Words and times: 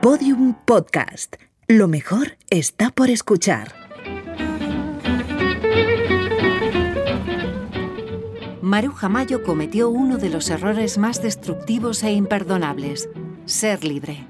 Podium 0.00 0.54
Podcast. 0.64 1.34
Lo 1.66 1.88
mejor 1.88 2.38
está 2.50 2.90
por 2.90 3.10
escuchar. 3.10 3.74
Maruja 8.62 9.08
Mayo 9.08 9.42
cometió 9.42 9.90
uno 9.90 10.18
de 10.18 10.30
los 10.30 10.50
errores 10.50 10.98
más 10.98 11.20
destructivos 11.20 12.04
e 12.04 12.12
imperdonables, 12.12 13.08
ser 13.44 13.82
libre. 13.82 14.24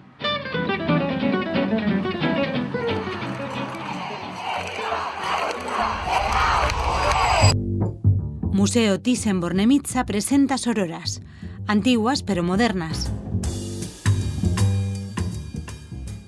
Museo 8.50 8.98
Thyssen-Bornemisza 9.02 10.06
presenta 10.06 10.56
sororas, 10.56 11.20
antiguas 11.66 12.22
pero 12.22 12.42
modernas. 12.42 13.12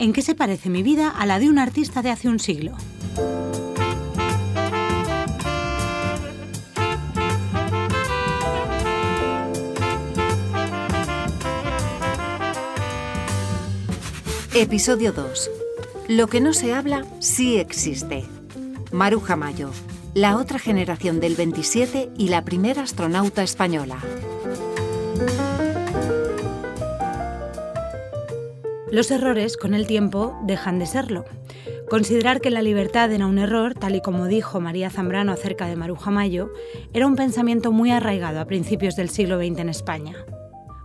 ¿En 0.01 0.15
qué 0.15 0.23
se 0.23 0.35
parece 0.35 0.71
mi 0.71 0.83
vida 0.83 1.11
a 1.11 1.27
la 1.27 1.39
de 1.39 1.51
un 1.51 1.59
artista 1.59 2.01
de 2.01 2.09
hace 2.09 2.27
un 2.27 2.39
siglo? 2.39 2.73
Episodio 14.55 15.13
2. 15.13 15.51
Lo 16.09 16.29
que 16.29 16.41
no 16.41 16.55
se 16.55 16.73
habla 16.73 17.05
sí 17.19 17.59
existe. 17.59 18.25
Maruja 18.93 19.37
Mayo, 19.37 19.71
la 20.15 20.39
otra 20.39 20.59
generación 20.59 21.21
del 21.21 21.35
27 21.35 22.09
y 22.17 22.29
la 22.29 22.43
primera 22.43 22.85
astronauta 22.85 23.43
española. 23.43 23.99
Los 28.93 29.13
errores, 29.13 29.57
con 29.57 29.75
el 29.75 29.87
tiempo, 29.87 30.37
dejan 30.43 30.81
de 30.81 30.87
serlo. 30.87 31.25
Considerar 31.89 32.41
que 32.41 32.51
la 32.51 32.61
libertad 32.61 33.13
era 33.13 33.27
un 33.27 33.39
error, 33.39 33.75
tal 33.75 33.95
y 33.95 34.01
como 34.01 34.27
dijo 34.27 34.61
María 34.61 34.91
Zambrano 34.91 35.31
acerca 35.31 35.69
de 35.69 35.77
Maruja 35.77 36.11
Mayo, 36.11 36.51
era 36.93 37.07
un 37.07 37.15
pensamiento 37.15 37.71
muy 37.71 37.93
arraigado 37.93 38.41
a 38.41 38.47
principios 38.47 38.97
del 38.97 39.09
siglo 39.09 39.39
XX 39.39 39.61
en 39.61 39.69
España. 39.69 40.17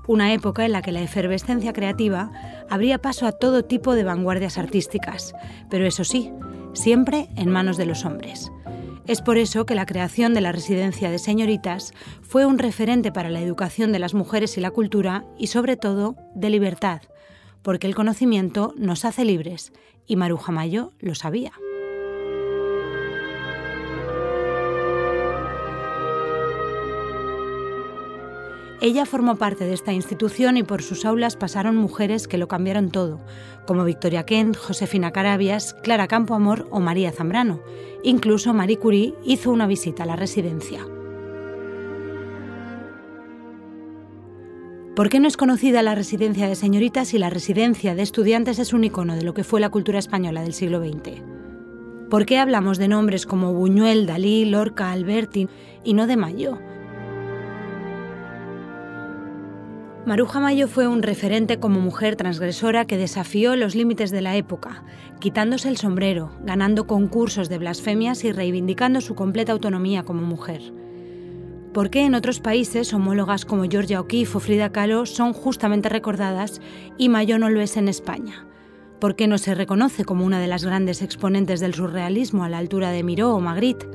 Una 0.08 0.34
época 0.34 0.66
en 0.66 0.73
la 0.73 0.84
que 0.84 0.92
la 0.92 1.02
efervescencia 1.02 1.73
creativa 1.73 2.31
abría 2.70 3.00
paso 3.02 3.25
a 3.25 3.31
todo 3.31 3.66
tipo 3.66 3.95
de 3.95 4.03
vanguardias 4.03 4.59
artísticas, 4.59 5.34
pero 5.72 5.88
eso 5.88 6.03
sí, 6.03 6.31
siempre 6.73 7.28
en 7.36 7.50
manos 7.50 7.75
de 7.75 7.88
los 7.88 8.06
hombres. 8.06 8.52
Es 9.08 9.22
por 9.22 9.40
eso 9.40 9.66
que 9.66 9.73
la 9.73 9.88
creación 9.88 10.36
de 10.36 10.42
la 10.42 10.52
residencia 10.52 11.09
de 11.09 11.17
señoritas 11.17 11.94
fue 12.22 12.45
un 12.45 12.59
referente 12.59 13.12
para 13.12 13.30
la 13.30 13.42
educación 13.42 13.92
de 13.92 14.00
las 14.00 14.14
mujeres 14.14 14.58
y 14.58 14.62
la 14.62 14.72
cultura 14.72 15.25
y 15.40 15.47
sobre 15.47 15.75
todo 15.75 16.16
de 16.36 16.52
libertad, 16.52 17.02
porque 17.66 17.88
el 17.88 17.96
conocimiento 17.96 18.76
nos 18.78 19.06
hace 19.06 19.26
libres 19.26 19.74
y 20.06 20.18
Maruja 20.18 20.52
Mayo 20.52 20.94
lo 21.00 21.16
sabía. 21.16 21.52
Ella 28.82 29.08
formó 29.08 29.38
parte 29.38 29.66
de 29.66 29.74
esta 29.74 29.94
institución 29.94 30.58
y 30.58 30.64
por 30.64 30.84
sus 30.84 31.06
aulas 31.06 31.36
pasaron 31.36 31.76
mujeres 31.76 32.28
que 32.28 32.38
lo 32.38 32.48
cambiaron 32.48 32.92
todo, 32.92 33.20
como 33.66 33.84
Victoria 33.84 34.28
Kent, 34.28 34.58
Josefina 34.58 35.12
Carabias, 35.12 35.74
Clara 35.82 36.08
Campoamor 36.08 36.68
o 36.70 36.80
María 36.80 37.12
Zambrano. 37.12 37.64
Incluso 38.04 38.54
Marie 38.54 38.78
Curie 38.78 39.16
hizo 39.24 39.50
una 39.50 39.66
visita 39.66 40.04
a 40.04 40.06
la 40.06 40.16
residencia. 40.16 40.86
¿Por 44.96 45.10
qué 45.10 45.20
no 45.20 45.28
es 45.28 45.36
conocida 45.36 45.84
la 45.84 45.94
residencia 45.94 46.48
de 46.48 46.56
señoritas 46.56 47.14
y 47.14 47.18
la 47.18 47.30
residencia 47.30 47.96
de 47.96 48.02
estudiantes 48.02 48.60
es 48.60 48.72
un 48.72 48.86
icono 48.86 49.18
de 49.18 49.24
lo 49.24 49.34
que 49.34 49.44
fue 49.44 49.60
la 49.60 49.70
cultura 49.70 50.00
española 50.00 50.42
del 50.42 50.54
siglo 50.54 50.80
XX? 50.80 51.22
¿Por 52.10 52.26
qué 52.26 52.38
hablamos 52.38 52.78
de 52.78 52.88
nombres 52.88 53.26
como 53.26 53.54
Buñuel, 53.54 54.06
Dalí, 54.06 54.46
Lorca, 54.46 54.94
Alberti 54.94 55.50
y 55.84 55.96
no 55.96 56.08
de 56.08 56.16
Mayo? 56.16 56.59
Maruja 60.06 60.40
Mayo 60.40 60.69
fue 60.69 60.88
un 60.88 61.03
referente 61.03 61.59
como 61.59 61.81
mujer 61.81 62.16
transgresora 62.16 62.86
que 62.86 62.96
desafió 62.96 63.58
los 63.58 63.75
límites 63.75 64.12
de 64.12 64.22
la 64.22 64.38
época, 64.38 64.86
quitándose 65.19 65.68
el 65.68 65.75
sombrero, 65.75 66.31
ganando 66.46 66.88
concursos 66.88 67.50
de 67.50 67.58
blasfemias 67.58 68.24
y 68.24 68.31
reivindicando 68.31 69.02
su 69.02 69.14
completa 69.14 69.52
autonomía 69.52 70.03
como 70.03 70.22
mujer. 70.22 70.84
¿Por 71.75 71.90
qué 71.90 72.06
en 72.06 72.16
otros 72.16 72.40
países 72.40 72.94
homólogas 72.94 73.44
como 73.44 73.66
Georgia 73.69 74.00
O'Keeffe 74.00 74.38
o 74.38 74.40
Frida 74.40 74.72
Kahlo 74.72 75.06
son 75.06 75.34
justamente 75.34 75.90
recordadas 75.90 76.62
y 76.97 77.09
Mayo 77.09 77.38
no 77.38 77.50
lo 77.50 77.59
es 77.59 77.75
en 77.75 77.90
España? 77.90 78.47
¿Por 79.02 79.18
qué 79.18 79.28
no 79.28 79.38
se 79.38 79.56
reconoce 79.56 80.06
como 80.06 80.24
una 80.24 80.40
de 80.40 80.47
las 80.47 80.63
grandes 80.63 81.02
exponentes 81.02 81.59
del 81.59 81.74
surrealismo 81.74 82.46
a 82.46 82.50
la 82.50 82.59
altura 82.59 82.91
de 82.91 83.03
Miró 83.03 83.36
o 83.36 83.41
Magritte? 83.41 83.90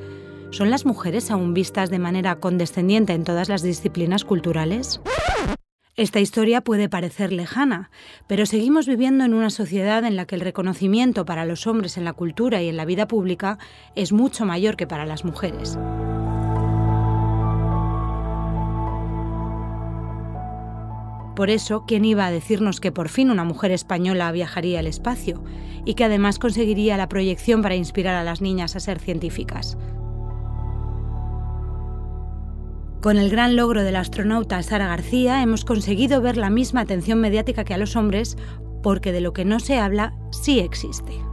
¿Son 0.51 0.69
las 0.69 0.85
mujeres 0.85 1.31
aún 1.31 1.55
vistas 1.55 1.89
de 1.89 1.97
manera 1.97 2.35
condescendiente 2.35 3.13
en 3.13 3.23
todas 3.23 3.49
las 3.49 3.63
disciplinas 3.63 4.25
culturales? 4.25 5.01
Esta 5.95 6.19
historia 6.19 6.61
puede 6.61 6.87
parecer 6.87 7.33
lejana, 7.33 7.89
pero 8.27 8.45
seguimos 8.45 8.85
viviendo 8.85 9.23
en 9.23 9.33
una 9.33 9.49
sociedad 9.49 10.05
en 10.05 10.17
la 10.17 10.27
que 10.27 10.35
el 10.35 10.41
reconocimiento 10.41 11.25
para 11.25 11.45
los 11.45 11.65
hombres 11.65 11.97
en 11.97 12.05
la 12.05 12.13
cultura 12.13 12.61
y 12.61 12.69
en 12.69 12.77
la 12.77 12.85
vida 12.85 13.07
pública 13.07 13.57
es 13.95 14.11
mucho 14.11 14.45
mayor 14.45 14.75
que 14.75 14.85
para 14.85 15.07
las 15.07 15.25
mujeres. 15.25 15.79
Por 21.35 21.49
eso, 21.49 21.85
¿quién 21.87 22.05
iba 22.05 22.25
a 22.25 22.31
decirnos 22.31 22.79
que 22.81 22.91
por 22.91 23.09
fin 23.09 23.31
una 23.31 23.43
mujer 23.43 23.71
española 23.71 24.31
viajaría 24.31 24.79
al 24.79 24.87
espacio 24.87 25.43
y 25.85 25.93
que 25.93 26.03
además 26.03 26.39
conseguiría 26.39 26.97
la 26.97 27.09
proyección 27.09 27.61
para 27.61 27.75
inspirar 27.75 28.15
a 28.15 28.23
las 28.23 28.41
niñas 28.41 28.75
a 28.75 28.79
ser 28.79 28.99
científicas? 28.99 29.77
Con 33.01 33.17
el 33.17 33.31
gran 33.31 33.55
logro 33.55 33.81
de 33.81 33.91
la 33.91 34.01
astronauta 34.01 34.61
Sara 34.61 34.87
García 34.87 35.41
hemos 35.41 35.65
conseguido 35.65 36.21
ver 36.21 36.37
la 36.37 36.51
misma 36.51 36.81
atención 36.81 37.19
mediática 37.19 37.63
que 37.63 37.73
a 37.73 37.79
los 37.79 37.95
hombres 37.95 38.37
porque 38.83 39.11
de 39.11 39.21
lo 39.21 39.33
que 39.33 39.45
no 39.45 39.59
se 39.59 39.79
habla 39.79 40.13
sí 40.31 40.59
existe. 40.59 41.30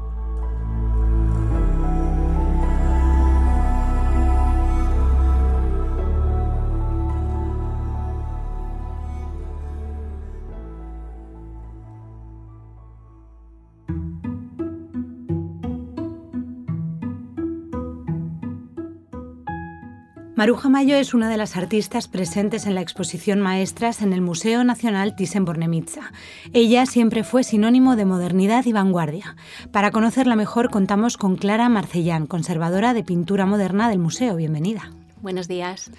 Maruja 20.38 20.68
Mayo 20.68 20.94
es 20.94 21.14
una 21.14 21.28
de 21.28 21.36
las 21.36 21.56
artistas 21.56 22.06
presentes 22.06 22.66
en 22.66 22.76
la 22.76 22.80
exposición 22.80 23.40
Maestras 23.40 24.02
en 24.02 24.12
el 24.12 24.20
Museo 24.20 24.62
Nacional 24.62 25.16
Thyssen-Bornemisza. 25.16 26.12
Ella 26.52 26.86
siempre 26.86 27.24
fue 27.24 27.42
sinónimo 27.42 27.96
de 27.96 28.04
modernidad 28.04 28.64
y 28.64 28.72
vanguardia. 28.72 29.34
Para 29.72 29.90
conocerla 29.90 30.36
mejor 30.36 30.70
contamos 30.70 31.16
con 31.16 31.34
Clara 31.34 31.68
Marcellán, 31.68 32.28
conservadora 32.28 32.94
de 32.94 33.02
pintura 33.02 33.46
moderna 33.46 33.88
del 33.88 33.98
museo. 33.98 34.36
Bienvenida. 34.36 34.92
Buenos 35.20 35.48
días. 35.48 35.90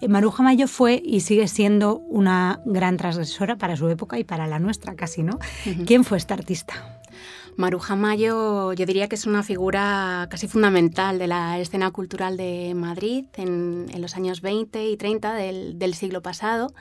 Eh, 0.00 0.08
Maruja 0.08 0.42
Mayo 0.42 0.68
fue 0.68 1.02
y 1.04 1.20
sigue 1.20 1.46
siendo 1.46 1.98
una 2.08 2.60
gran 2.64 2.96
transgresora 2.96 3.56
para 3.56 3.76
su 3.76 3.90
época 3.90 4.18
y 4.18 4.24
para 4.24 4.46
la 4.46 4.58
nuestra 4.58 4.94
casi, 4.94 5.22
¿no? 5.22 5.38
¿Quién 5.84 6.04
fue 6.04 6.16
esta 6.16 6.32
artista? 6.32 7.01
Maruja 7.56 7.96
Mayo 7.96 8.72
yo 8.72 8.86
diría 8.86 9.08
que 9.08 9.14
es 9.14 9.26
una 9.26 9.42
figura 9.42 10.26
casi 10.30 10.48
fundamental 10.48 11.18
de 11.18 11.26
la 11.26 11.58
escena 11.58 11.90
cultural 11.90 12.36
de 12.36 12.74
Madrid 12.74 13.26
en, 13.34 13.88
los 14.00 14.16
años 14.16 14.40
20 14.40 14.88
y 14.88 14.96
30 14.96 15.34
del, 15.34 15.94
siglo 15.94 16.22
pasado. 16.22 16.72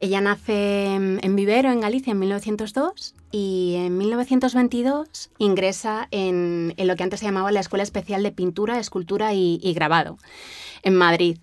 Ella 0.00 0.20
nace 0.20 0.94
en, 0.94 1.36
Vivero, 1.36 1.72
en 1.72 1.80
Galicia, 1.80 2.12
en 2.12 2.20
1902 2.20 3.14
y 3.32 3.74
en 3.76 3.98
1922 3.98 5.30
ingresa 5.38 6.06
en, 6.12 6.74
lo 6.78 6.94
que 6.94 7.02
antes 7.02 7.20
se 7.20 7.26
llamaba 7.26 7.50
la 7.50 7.60
Escuela 7.60 7.82
Especial 7.82 8.22
de 8.22 8.30
Pintura, 8.30 8.78
Escultura 8.78 9.34
y, 9.34 9.58
y 9.62 9.74
Grabado 9.74 10.18
en 10.82 10.94
Madrid. 10.94 11.38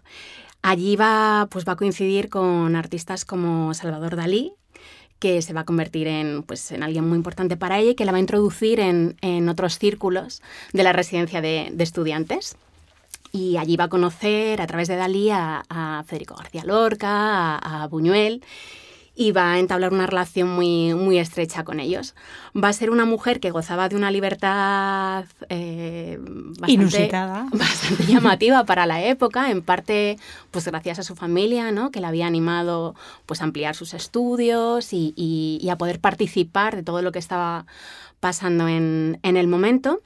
Allí 0.61 0.95
va, 0.95 1.47
pues 1.51 1.67
va 1.67 1.73
a 1.73 1.75
coincidir 1.75 2.29
con 2.29 2.75
artistas 2.75 3.25
como 3.25 3.73
Salvador 3.73 4.15
Dalí, 4.15 4.53
que 5.19 5.41
se 5.41 5.53
va 5.53 5.61
a 5.61 5.65
convertir 5.65 6.07
en, 6.07 6.43
pues, 6.43 6.71
en 6.71 6.83
alguien 6.83 7.07
muy 7.07 7.17
importante 7.17 7.57
para 7.57 7.79
ella 7.79 7.91
y 7.91 7.95
que 7.95 8.05
la 8.05 8.11
va 8.11 8.17
a 8.17 8.21
introducir 8.21 8.79
en, 8.79 9.49
otros 9.49 9.77
círculos 9.77 10.41
de 10.73 10.83
la 10.83 10.93
residencia 10.93 11.41
de, 11.41 11.73
estudiantes. 11.79 12.57
Y 13.31 13.57
allí 13.57 13.75
va 13.75 13.85
a 13.85 13.89
conocer 13.89 14.61
a 14.61 14.67
través 14.67 14.87
de 14.87 14.95
Dalí 14.95 15.29
a, 15.31 16.03
Federico 16.07 16.35
García 16.35 16.63
Lorca, 16.63 17.57
a, 17.57 17.87
Buñuel. 17.87 18.43
Y 19.15 19.31
va 19.31 19.53
a 19.53 19.59
entablar 19.59 19.93
una 19.93 20.07
relación 20.07 20.49
muy, 20.49 20.93
muy 20.93 21.17
estrecha 21.17 21.63
con 21.63 21.79
ellos. 21.79 22.15
Va 22.55 22.67
a 22.67 22.73
ser 22.73 22.89
una 22.89 23.05
mujer 23.05 23.39
que 23.39 23.49
gozaba 23.49 23.87
de 23.87 23.95
una 23.95 24.11
libertad 24.11 25.25
eh, 25.47 26.17
bastante, 26.19 26.71
inusitada, 26.71 27.47
bastante 27.53 28.05
llamativa 28.05 28.65
para 28.65 28.85
la 28.85 29.01
época, 29.03 29.49
en 29.49 29.61
parte 29.61 30.17
pues 30.51 30.65
gracias 30.65 30.99
a 30.99 31.03
su 31.03 31.15
familia, 31.15 31.71
¿no? 31.71 31.91
que 31.91 32.01
la 32.01 32.09
había 32.09 32.27
animado 32.27 32.93
pues, 33.25 33.39
a 33.39 33.45
ampliar 33.45 33.75
sus 33.75 33.93
estudios 33.93 34.89
y, 34.91 35.65
a 35.71 35.77
poder 35.77 35.99
participar 35.99 36.75
de 36.75 36.83
todo 36.83 37.01
lo 37.01 37.11
que 37.11 37.19
estaba 37.19 37.65
pasando 38.19 38.67
en, 38.67 39.19
en 39.23 39.37
el 39.37 39.47
momento. 39.47 40.01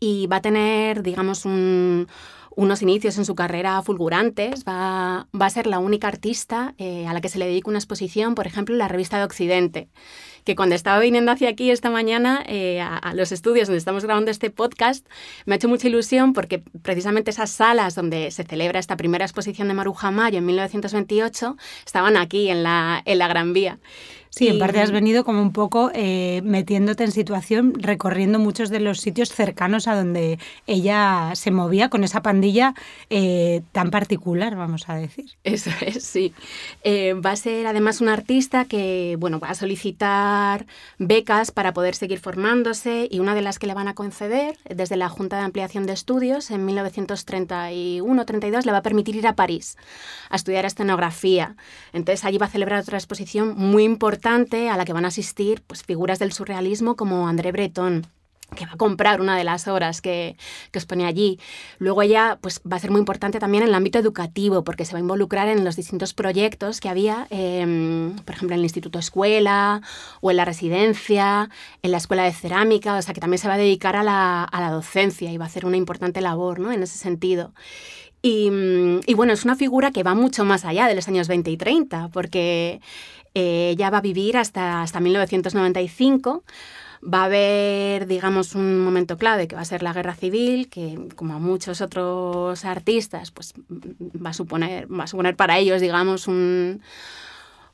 Y 0.00 0.28
va 0.28 0.36
a 0.36 0.42
tener, 0.42 1.02
digamos, 1.02 1.44
un, 1.44 2.08
unos 2.58 2.82
inicios 2.82 3.16
en 3.18 3.24
su 3.24 3.36
carrera 3.36 3.80
fulgurantes. 3.82 4.64
Va, 4.64 5.28
va 5.32 5.46
a 5.46 5.50
ser 5.50 5.68
la 5.68 5.78
única 5.78 6.08
artista 6.08 6.74
eh, 6.76 7.06
a 7.06 7.12
la 7.12 7.20
que 7.20 7.28
se 7.28 7.38
le 7.38 7.46
dedica 7.46 7.70
una 7.70 7.78
exposición, 7.78 8.34
por 8.34 8.48
ejemplo, 8.48 8.74
la 8.74 8.88
revista 8.88 9.16
de 9.16 9.24
Occidente 9.24 9.88
que 10.48 10.56
cuando 10.56 10.74
estaba 10.74 10.98
viniendo 10.98 11.30
hacia 11.30 11.50
aquí 11.50 11.70
esta 11.70 11.90
mañana 11.90 12.42
eh, 12.46 12.80
a, 12.80 13.12
los 13.12 13.32
estudios 13.32 13.68
donde 13.68 13.76
estamos 13.76 14.02
grabando 14.02 14.30
este 14.30 14.48
podcast, 14.48 15.06
me 15.44 15.54
ha 15.54 15.56
hecho 15.56 15.68
mucha 15.68 15.88
ilusión 15.88 16.32
porque 16.32 16.62
precisamente 16.80 17.32
esas 17.32 17.50
salas 17.50 17.94
donde 17.94 18.30
se 18.30 18.44
celebra 18.44 18.80
esta 18.80 18.96
primera 18.96 19.26
exposición 19.26 19.68
de 19.68 19.74
Maruja 19.74 20.10
Mayo 20.10 20.38
en 20.38 20.46
1928 20.46 21.54
estaban 21.84 22.16
aquí 22.16 22.48
en 22.48 22.62
la, 22.62 23.02
en 23.04 23.18
la 23.18 23.28
Gran 23.28 23.52
Vía. 23.52 23.78
Sí, 24.30 24.48
en 24.48 24.58
parte 24.58 24.80
has 24.80 24.90
venido 24.90 25.24
como 25.24 25.40
un 25.40 25.52
poco 25.52 25.90
eh, 25.94 26.42
metiéndote 26.44 27.04
en 27.04 27.12
situación, 27.12 27.72
recorriendo 27.78 28.38
muchos 28.38 28.68
de 28.68 28.80
los 28.80 29.00
sitios 29.00 29.30
cercanos 29.30 29.88
a 29.88 29.96
donde 29.96 30.38
ella 30.66 31.30
se 31.34 31.50
movía 31.50 31.88
con 31.88 32.04
esa 32.04 32.20
pandilla 32.20 32.74
eh, 33.08 33.62
tan 33.72 33.90
particular, 33.90 34.54
vamos 34.54 34.88
a 34.88 34.96
decir. 34.96 35.30
Eso 35.44 35.70
es, 35.80 36.04
sí. 36.04 36.34
Eh, 36.84 37.14
va 37.14 37.30
a 37.32 37.36
ser 37.36 37.66
además 37.66 38.00
una 38.00 38.12
artista 38.12 38.66
que, 38.66 39.16
bueno, 39.18 39.40
va 39.40 39.48
a 39.50 39.54
solicitar 39.54 40.66
becas 40.98 41.50
para 41.50 41.72
poder 41.72 41.94
seguir 41.94 42.18
formándose 42.18 43.08
y 43.10 43.20
una 43.20 43.34
de 43.34 43.42
las 43.42 43.58
que 43.58 43.66
le 43.66 43.74
van 43.74 43.88
a 43.88 43.94
conceder 43.94 44.58
desde 44.68 44.96
la 44.96 45.08
Junta 45.08 45.36
de 45.36 45.42
Ampliación 45.42 45.86
de 45.86 45.94
Estudios 45.94 46.50
en 46.50 46.66
1931-32 46.68 48.64
le 48.64 48.72
va 48.72 48.78
a 48.78 48.82
permitir 48.82 49.16
ir 49.16 49.26
a 49.26 49.34
París 49.34 49.76
a 50.28 50.36
estudiar 50.36 50.66
escenografía. 50.66 51.56
Entonces 51.92 52.24
allí 52.24 52.36
va 52.38 52.46
a 52.46 52.50
celebrar 52.50 52.82
otra 52.82 52.98
exposición 52.98 53.54
muy 53.56 53.84
importante 53.84 54.17
a 54.26 54.76
la 54.76 54.84
que 54.84 54.92
van 54.92 55.04
a 55.04 55.08
asistir 55.08 55.62
pues, 55.66 55.82
figuras 55.82 56.18
del 56.18 56.32
surrealismo 56.32 56.96
como 56.96 57.28
André 57.28 57.52
Breton 57.52 58.06
que 58.56 58.64
va 58.64 58.72
a 58.72 58.76
comprar 58.76 59.20
una 59.20 59.36
de 59.36 59.44
las 59.44 59.68
obras 59.68 60.00
que, 60.00 60.36
que 60.70 60.78
os 60.78 60.86
pone 60.86 61.04
allí. 61.04 61.38
Luego 61.78 62.02
ella 62.02 62.38
pues, 62.40 62.60
va 62.60 62.76
a 62.76 62.80
ser 62.80 62.90
muy 62.90 62.98
importante 62.98 63.38
también 63.38 63.62
en 63.62 63.68
el 63.68 63.74
ámbito 63.74 63.98
educativo, 63.98 64.64
porque 64.64 64.84
se 64.84 64.92
va 64.92 64.98
a 64.98 65.00
involucrar 65.00 65.48
en 65.48 65.64
los 65.64 65.76
distintos 65.76 66.14
proyectos 66.14 66.80
que 66.80 66.88
había, 66.88 67.26
em, 67.30 68.16
por 68.16 68.34
ejemplo, 68.34 68.54
en 68.54 68.60
el 68.60 68.64
Instituto 68.64 68.98
Escuela 68.98 69.82
o 70.20 70.30
en 70.30 70.38
la 70.38 70.44
residencia, 70.46 71.50
en 71.82 71.90
la 71.90 71.98
Escuela 71.98 72.24
de 72.24 72.32
Cerámica, 72.32 72.96
o 72.96 73.02
sea 73.02 73.12
que 73.12 73.20
también 73.20 73.38
se 73.38 73.48
va 73.48 73.54
a 73.54 73.58
dedicar 73.58 73.96
a 73.96 74.02
la, 74.02 74.44
a 74.44 74.60
la 74.60 74.70
docencia 74.70 75.30
y 75.30 75.36
va 75.36 75.44
a 75.44 75.48
hacer 75.48 75.66
una 75.66 75.76
importante 75.76 76.20
labor 76.20 76.58
¿no? 76.58 76.72
en 76.72 76.82
ese 76.82 76.96
sentido. 76.96 77.52
Y, 78.20 78.50
y, 79.06 79.14
bueno, 79.14 79.32
es 79.32 79.44
una 79.44 79.54
figura 79.54 79.92
que 79.92 80.02
va 80.02 80.14
mucho 80.14 80.44
más 80.44 80.64
allá 80.64 80.88
de 80.88 80.96
los 80.96 81.06
años 81.06 81.28
20 81.28 81.52
y 81.52 81.56
30, 81.56 82.08
porque 82.08 82.80
eh, 83.34 83.70
ella 83.70 83.90
va 83.90 83.98
a 83.98 84.02
vivir 84.02 84.36
hasta, 84.36 84.82
hasta 84.82 85.00
1995. 85.00 86.44
Va 87.02 87.22
a 87.22 87.24
haber, 87.26 88.06
digamos, 88.06 88.54
un 88.54 88.80
momento 88.80 89.16
clave 89.16 89.46
que 89.46 89.54
va 89.54 89.62
a 89.62 89.64
ser 89.64 89.82
la 89.84 89.92
guerra 89.92 90.14
civil, 90.14 90.68
que 90.68 90.98
como 91.14 91.34
a 91.34 91.38
muchos 91.38 91.80
otros 91.80 92.64
artistas, 92.64 93.30
pues 93.30 93.54
va 93.70 94.30
a 94.30 94.32
suponer, 94.32 94.92
va 94.92 95.04
a 95.04 95.06
suponer 95.06 95.36
para 95.36 95.58
ellos, 95.58 95.80
digamos, 95.80 96.26
un, 96.26 96.82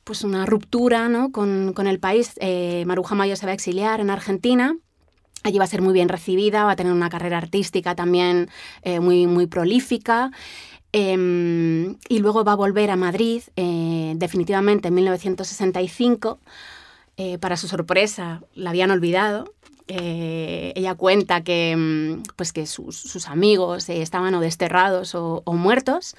pues 0.04 0.22
una 0.22 0.44
ruptura 0.44 1.08
¿no? 1.08 1.32
con, 1.32 1.72
con 1.72 1.86
el 1.86 1.98
país. 1.98 2.32
Eh, 2.36 2.84
Maruja 2.86 3.14
Mayo 3.14 3.36
se 3.36 3.46
va 3.46 3.52
a 3.52 3.54
exiliar 3.54 4.00
en 4.00 4.10
Argentina. 4.10 4.76
Allí 5.42 5.58
va 5.58 5.64
a 5.64 5.68
ser 5.68 5.82
muy 5.82 5.92
bien 5.92 6.08
recibida, 6.08 6.64
va 6.64 6.72
a 6.72 6.76
tener 6.76 6.92
una 6.92 7.10
carrera 7.10 7.36
artística 7.36 7.94
también 7.94 8.48
eh, 8.82 9.00
muy, 9.00 9.26
muy 9.26 9.46
prolífica. 9.46 10.30
Em, 10.96 11.96
y 12.08 12.20
luego 12.20 12.44
va 12.44 12.52
a 12.52 12.54
volver 12.54 12.92
a 12.92 12.94
Madrid 12.94 13.42
eh, 13.56 14.12
definitivamente 14.14 14.88
en 14.88 14.94
1965. 14.94 16.38
Eh, 17.16 17.36
para 17.38 17.56
su 17.56 17.66
sorpresa, 17.66 18.42
la 18.54 18.70
habían 18.70 18.92
olvidado. 18.92 19.52
Eh, 19.88 20.72
ella 20.76 20.94
cuenta 20.94 21.42
que, 21.42 21.74
mm, 21.76 22.22
pues 22.36 22.52
que 22.52 22.66
sus, 22.66 23.26
amigos 23.26 23.88
estaban 23.88 24.34
o 24.34 24.40
desterrados 24.40 25.16
o, 25.16 25.42
muertos, 25.46 26.14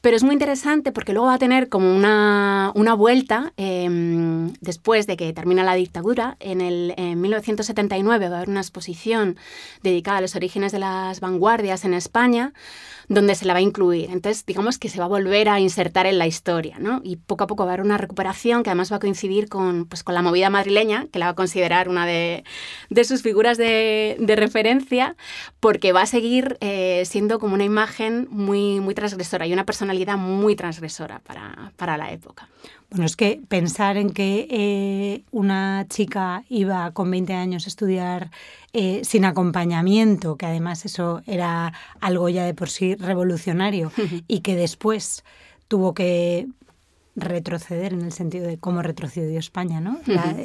pero 0.00 0.16
es 0.16 0.24
muy 0.24 0.32
interesante 0.32 0.90
porque 0.90 1.12
luego 1.12 1.28
va 1.28 1.34
a 1.34 1.38
tener 1.38 1.68
como 1.68 1.94
una, 1.94 2.72
una 2.74 2.94
vuelta 2.94 3.52
em, 3.56 4.52
después 4.60 5.06
de 5.06 5.16
que 5.16 5.32
termina 5.32 5.62
la 5.62 5.74
dictadura. 5.76 6.36
En, 6.40 6.60
el, 6.60 6.94
en 6.96 7.20
1979 7.20 8.28
va 8.28 8.34
a 8.34 8.38
haber 8.38 8.50
una 8.50 8.60
exposición 8.60 9.36
dedicada 9.84 10.18
a 10.18 10.20
los 10.20 10.34
orígenes 10.34 10.72
de 10.72 10.80
las 10.80 11.20
vanguardias 11.20 11.84
en 11.84 11.94
España 11.94 12.52
donde 13.08 13.34
se 13.34 13.44
la 13.44 13.52
va 13.52 13.58
a 13.58 13.62
incluir. 13.62 14.10
Entonces, 14.10 14.44
digamos 14.44 14.78
que 14.78 14.88
se 14.88 14.98
va 14.98 15.04
a 15.04 15.08
volver 15.08 15.48
a 15.48 15.60
insertar 15.60 16.06
en 16.06 16.18
la 16.18 16.26
historia, 16.26 16.78
¿no? 16.78 17.00
Y 17.04 17.16
poco 17.16 17.44
a 17.44 17.46
poco 17.46 17.64
va 17.64 17.70
a 17.70 17.74
haber 17.74 17.86
una 17.86 17.98
recuperación 17.98 18.62
que 18.62 18.70
además 18.70 18.90
va 18.90 18.96
a 18.96 19.00
coincidir 19.00 19.48
con, 19.48 19.86
pues, 19.86 20.02
con 20.02 20.14
la 20.14 20.22
movida 20.22 20.50
madrileña, 20.50 21.06
que 21.12 21.18
la 21.18 21.26
va 21.26 21.32
a 21.32 21.34
considerar 21.34 21.88
una 21.88 22.06
de, 22.06 22.44
sus 23.04 23.22
figuras 23.22 23.58
de, 23.58 24.16
referencia, 24.36 25.16
porque 25.60 25.92
va 25.92 26.02
a 26.02 26.06
seguir 26.06 26.58
eh, 26.60 27.04
siendo 27.06 27.38
como 27.38 27.54
una 27.54 27.64
imagen 27.64 28.26
muy, 28.30 28.80
muy 28.80 28.94
transgresora 28.94 29.46
y 29.46 29.52
una 29.52 29.64
personalidad 29.64 30.16
muy 30.16 30.56
transgresora 30.56 31.20
para, 31.20 31.72
para 31.76 31.96
la 31.96 32.10
época. 32.12 32.48
Bueno, 32.90 33.04
es 33.04 33.16
que 33.16 33.40
pensar 33.48 33.96
en 33.96 34.10
que 34.10 34.46
eh, 34.48 35.24
una 35.32 35.86
chica 35.88 36.44
iba 36.48 36.90
con 36.92 37.10
20 37.10 37.34
años 37.34 37.66
a 37.66 37.68
estudiar 37.68 38.30
eh, 38.72 39.02
sin 39.04 39.24
acompañamiento, 39.24 40.36
que 40.36 40.46
además 40.46 40.84
eso 40.84 41.20
era 41.26 41.72
algo 42.00 42.28
ya 42.28 42.44
de 42.44 42.54
por 42.54 42.70
sí 42.70 42.94
revolucionario, 42.94 43.90
y 44.28 44.40
que 44.40 44.54
después 44.54 45.24
tuvo 45.66 45.94
que 45.94 46.46
retroceder 47.16 47.92
en 47.92 48.02
el 48.02 48.12
sentido 48.12 48.46
de 48.46 48.58
cómo 48.58 48.82
retrocedió 48.82 49.38
España, 49.38 49.80
¿no? 49.80 49.98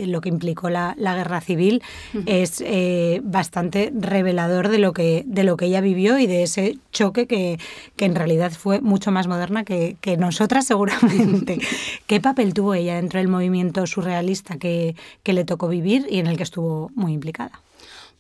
lo 0.06 0.22
que 0.22 0.30
implicó 0.30 0.70
la, 0.70 0.96
guerra 0.98 1.42
civil 1.42 1.84
es 2.26 2.64
eh, 2.66 3.22
bastante 3.24 3.92
revelador 3.94 4.70
de 4.70 4.80
lo 4.80 4.94
que 4.94 5.24
de 5.28 5.44
lo 5.44 5.58
que 5.58 5.66
ella 5.66 5.82
vivió 5.82 6.18
y 6.18 6.26
de 6.26 6.44
ese 6.44 6.78
choque 6.92 7.28
que, 7.28 7.60
que 7.98 8.06
en 8.06 8.16
realidad 8.16 8.52
fue 8.52 8.80
mucho 8.80 9.12
más 9.12 9.28
moderna 9.28 9.64
que, 9.64 9.98
que 10.02 10.18
nosotras 10.18 10.66
seguramente. 10.72 11.60
¿Qué 12.08 12.22
papel 12.22 12.54
tuvo 12.54 12.74
ella 12.74 12.96
dentro 12.96 13.20
del 13.20 13.28
movimiento 13.28 13.86
surrealista 13.86 14.58
que, 14.58 14.96
que 15.24 15.34
le 15.34 15.46
tocó 15.46 15.68
vivir 15.68 16.08
y 16.10 16.20
en 16.20 16.28
el 16.28 16.38
que 16.38 16.44
estuvo 16.44 16.90
muy 16.96 17.14
implicada? 17.14 17.62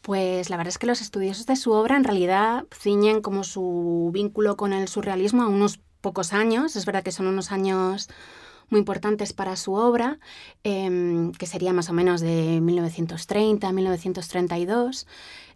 Pues 0.01 0.49
la 0.49 0.57
verdad 0.57 0.69
es 0.69 0.77
que 0.79 0.87
los 0.87 1.01
estudiosos 1.01 1.45
de 1.45 1.55
su 1.55 1.71
obra 1.71 1.95
en 1.95 2.03
realidad 2.03 2.65
ciñen 2.73 3.21
como 3.21 3.43
su 3.43 4.09
vínculo 4.11 4.57
con 4.57 4.73
el 4.73 4.87
surrealismo 4.87 5.43
a 5.43 5.47
unos 5.47 5.79
pocos 6.01 6.33
años. 6.33 6.75
Es 6.75 6.85
verdad 6.85 7.03
que 7.03 7.11
son 7.11 7.27
unos 7.27 7.51
años 7.51 8.09
muy 8.69 8.79
importantes 8.79 9.33
para 9.33 9.55
su 9.55 9.73
obra, 9.73 10.19
em, 10.63 11.31
que 11.33 11.45
sería 11.45 11.73
más 11.73 11.89
o 11.89 11.93
menos 11.93 12.21
de 12.21 12.59
1930 12.61 13.67
a 13.67 13.73
1932. 13.73 15.07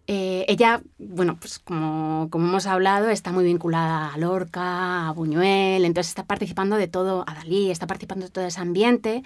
Eh, 0.08 0.46
ella, 0.48 0.84
bueno, 1.00 1.38
pues 1.39 1.58
como, 1.58 2.29
como, 2.29 2.48
hemos 2.48 2.67
hablado, 2.67 3.10
está 3.10 3.31
muy 3.31 3.43
vinculada 3.43 4.13
a 4.13 4.17
Lorca, 4.17 5.08
a 5.08 5.12
Buñuel, 5.13 5.84
entonces 5.84 6.10
está 6.10 6.25
participando 6.25 6.75
de 6.75 6.88
todo, 6.88 7.24
a 7.25 7.34
Dalí, 7.34 7.72
está 7.72 7.88
participando 7.88 8.25
de 8.25 8.31
todo 8.31 8.46
ese 8.46 8.60
ambiente, 8.60 9.24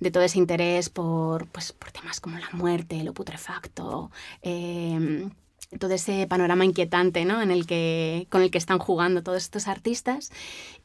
de 0.00 0.10
todo 0.10 0.22
ese 0.22 0.38
interés 0.38 0.90
por, 0.90 1.46
pues, 1.48 1.72
por 1.72 1.90
temas 1.92 2.20
como 2.20 2.38
la 2.38 2.50
muerte, 2.52 3.02
lo 3.02 3.14
putrefacto. 3.14 4.10
Eh, 4.42 5.30
todo 5.78 5.94
ese 5.94 6.26
panorama 6.26 6.64
inquietante 6.64 7.24
¿no? 7.24 7.40
en 7.40 7.52
el 7.52 7.64
que, 7.64 8.26
con 8.28 8.42
el 8.42 8.50
que 8.50 8.58
están 8.58 8.80
jugando 8.80 9.22
todos 9.22 9.44
estos 9.44 9.68
artistas 9.68 10.32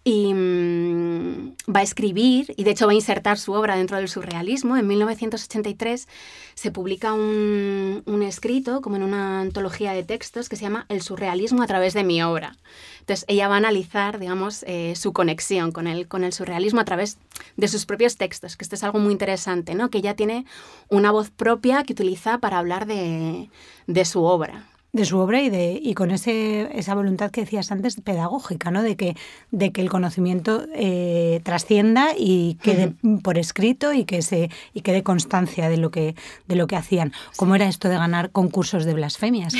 y 0.03 0.31
mm, 0.31 1.55
va 1.75 1.79
a 1.79 1.83
escribir, 1.83 2.53
y 2.55 2.63
de 2.63 2.71
hecho 2.71 2.85
va 2.85 2.91
a 2.91 2.95
insertar 2.95 3.39
su 3.39 3.53
obra 3.53 3.75
dentro 3.75 3.97
del 3.97 4.07
surrealismo. 4.07 4.77
En 4.77 4.85
1983 4.85 6.07
se 6.53 6.71
publica 6.71 7.13
un, 7.13 8.03
un, 8.05 8.21
escrito, 8.21 8.81
como 8.81 8.97
en 8.97 9.01
una 9.01 9.41
antología 9.41 9.93
de 9.93 10.03
textos, 10.03 10.47
que 10.47 10.57
se 10.57 10.61
llama 10.61 10.85
El 10.89 11.01
surrealismo 11.01 11.63
a 11.63 11.67
través 11.67 11.95
de 11.95 12.03
mi 12.03 12.21
obra. 12.21 12.55
Entonces 12.99 13.25
ella 13.27 13.47
va 13.47 13.55
a 13.55 13.57
analizar, 13.57 14.19
digamos, 14.19 14.63
eh, 14.67 14.93
su 14.95 15.11
conexión 15.11 15.71
con 15.71 15.87
el, 15.87 16.07
con 16.07 16.23
el 16.23 16.33
surrealismo 16.33 16.81
a 16.81 16.85
través 16.85 17.17
de 17.57 17.67
sus 17.67 17.87
propios 17.87 18.17
textos, 18.17 18.57
que 18.57 18.63
esto 18.63 18.75
es 18.75 18.83
algo 18.83 18.99
muy 18.99 19.11
interesante, 19.11 19.73
¿no? 19.73 19.89
que 19.89 19.97
ella 19.97 20.15
tiene 20.15 20.45
una 20.89 21.09
voz 21.09 21.31
propia 21.31 21.83
que 21.83 21.93
utiliza 21.93 22.37
para 22.37 22.59
hablar 22.59 22.85
de, 22.85 23.49
de 23.87 24.05
su 24.05 24.23
obra 24.23 24.67
de 24.95 25.03
su 25.03 25.19
obra 25.19 25.41
y 25.41 25.49
de 25.49 25.77
y 25.83 25.93
con 25.93 26.09
ese, 26.09 26.69
esa 26.73 26.95
voluntad 26.95 27.29
que 27.29 27.41
decías 27.41 27.69
antes 27.69 27.99
pedagógica 27.99 28.71
no 28.71 28.81
de 28.81 28.95
que 28.95 29.17
de 29.51 29.73
que 29.73 29.81
el 29.81 29.89
conocimiento 29.89 30.65
eh, 30.73 31.41
trascienda 31.43 32.11
y 32.17 32.57
quede 32.61 32.93
por 33.21 33.37
escrito 33.37 33.91
y 33.91 34.05
que 34.05 34.21
se 34.21 34.49
y 34.73 34.81
quede 34.81 35.03
constancia 35.03 35.67
de 35.67 35.75
lo 35.75 35.91
que 35.91 36.15
de 36.47 36.55
lo 36.55 36.67
que 36.67 36.77
hacían. 36.77 37.11
Cómo 37.35 37.55
era 37.55 37.67
esto 37.67 37.89
de 37.89 37.95
ganar 37.95 38.31
concursos 38.31 38.85
de 38.85 38.93
blasfemias 38.93 39.53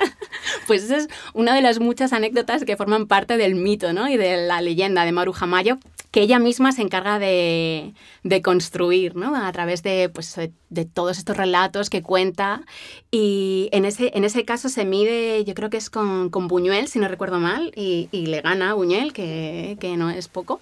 pues 0.66 0.84
esa 0.84 0.98
es 0.98 1.08
una 1.32 1.54
de 1.54 1.62
las 1.62 1.80
muchas 1.80 2.12
anécdotas 2.12 2.64
que 2.64 2.76
forman 2.76 3.06
parte 3.06 3.38
del 3.38 3.54
mito 3.54 3.94
¿no? 3.94 4.10
y 4.10 4.18
de 4.18 4.46
la 4.46 4.60
leyenda 4.60 5.06
de 5.06 5.12
Maruja 5.12 5.46
Mayo 5.46 5.78
que 6.16 6.22
ella 6.22 6.38
misma 6.38 6.72
se 6.72 6.80
encarga 6.80 7.18
de, 7.18 7.92
de 8.22 8.40
construir, 8.40 9.16
¿no? 9.16 9.36
A 9.36 9.52
través 9.52 9.82
de, 9.82 10.08
pues, 10.08 10.34
de 10.70 10.84
todos 10.84 11.18
estos 11.18 11.36
relatos 11.36 11.90
que 11.90 12.02
cuenta. 12.02 12.62
Y 13.10 13.68
en 13.72 13.84
ese, 13.84 14.12
en 14.14 14.24
ese 14.24 14.44
caso 14.46 14.70
se 14.70 14.86
mide, 14.86 15.44
yo 15.44 15.54
creo 15.54 15.68
que 15.68 15.76
es 15.76 15.90
con, 15.90 16.30
con 16.30 16.48
Buñuel, 16.48 16.88
si 16.88 16.98
no 16.98 17.08
recuerdo 17.08 17.38
mal, 17.38 17.70
y, 17.76 18.08
y 18.12 18.26
le 18.26 18.40
gana 18.40 18.70
a 18.70 18.74
Buñuel, 18.74 19.12
que, 19.12 19.76
que, 19.78 19.96
no 19.98 20.08
es 20.08 20.28
poco. 20.28 20.60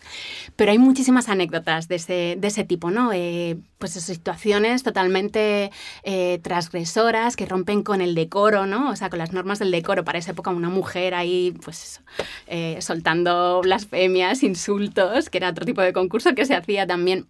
Pero 0.56 0.72
hay 0.72 0.78
muchísimas 0.78 1.28
anécdotas 1.28 1.86
de 1.86 1.96
ese, 1.96 2.36
de 2.38 2.48
ese 2.48 2.64
tipo, 2.64 2.90
¿no? 2.90 3.12
Eh, 3.12 3.56
pues 3.78 3.92
situaciones 3.92 4.82
totalmente 4.82 5.70
eh, 6.04 6.40
transgresoras 6.42 7.36
que 7.36 7.46
rompen 7.46 7.82
con 7.82 8.00
el 8.00 8.14
decoro, 8.14 8.66
¿no? 8.66 8.90
O 8.90 8.96
sea, 8.96 9.10
con 9.10 9.18
las 9.18 9.32
normas 9.32 9.58
del 9.58 9.70
decoro. 9.70 10.04
Para 10.04 10.18
esa 10.18 10.32
época 10.32 10.50
una 10.50 10.68
mujer 10.68 11.14
ahí, 11.14 11.54
pues, 11.64 12.00
eh, 12.46 12.78
soltando 12.80 13.60
blasfemias, 13.62 14.42
insultos, 14.42 15.28
que 15.28 15.43
era 15.44 15.50
otro 15.50 15.64
tipo 15.64 15.80
de 15.82 15.92
concurso 15.92 16.34
que 16.34 16.46
se 16.46 16.54
hacía 16.54 16.86
también 16.86 17.26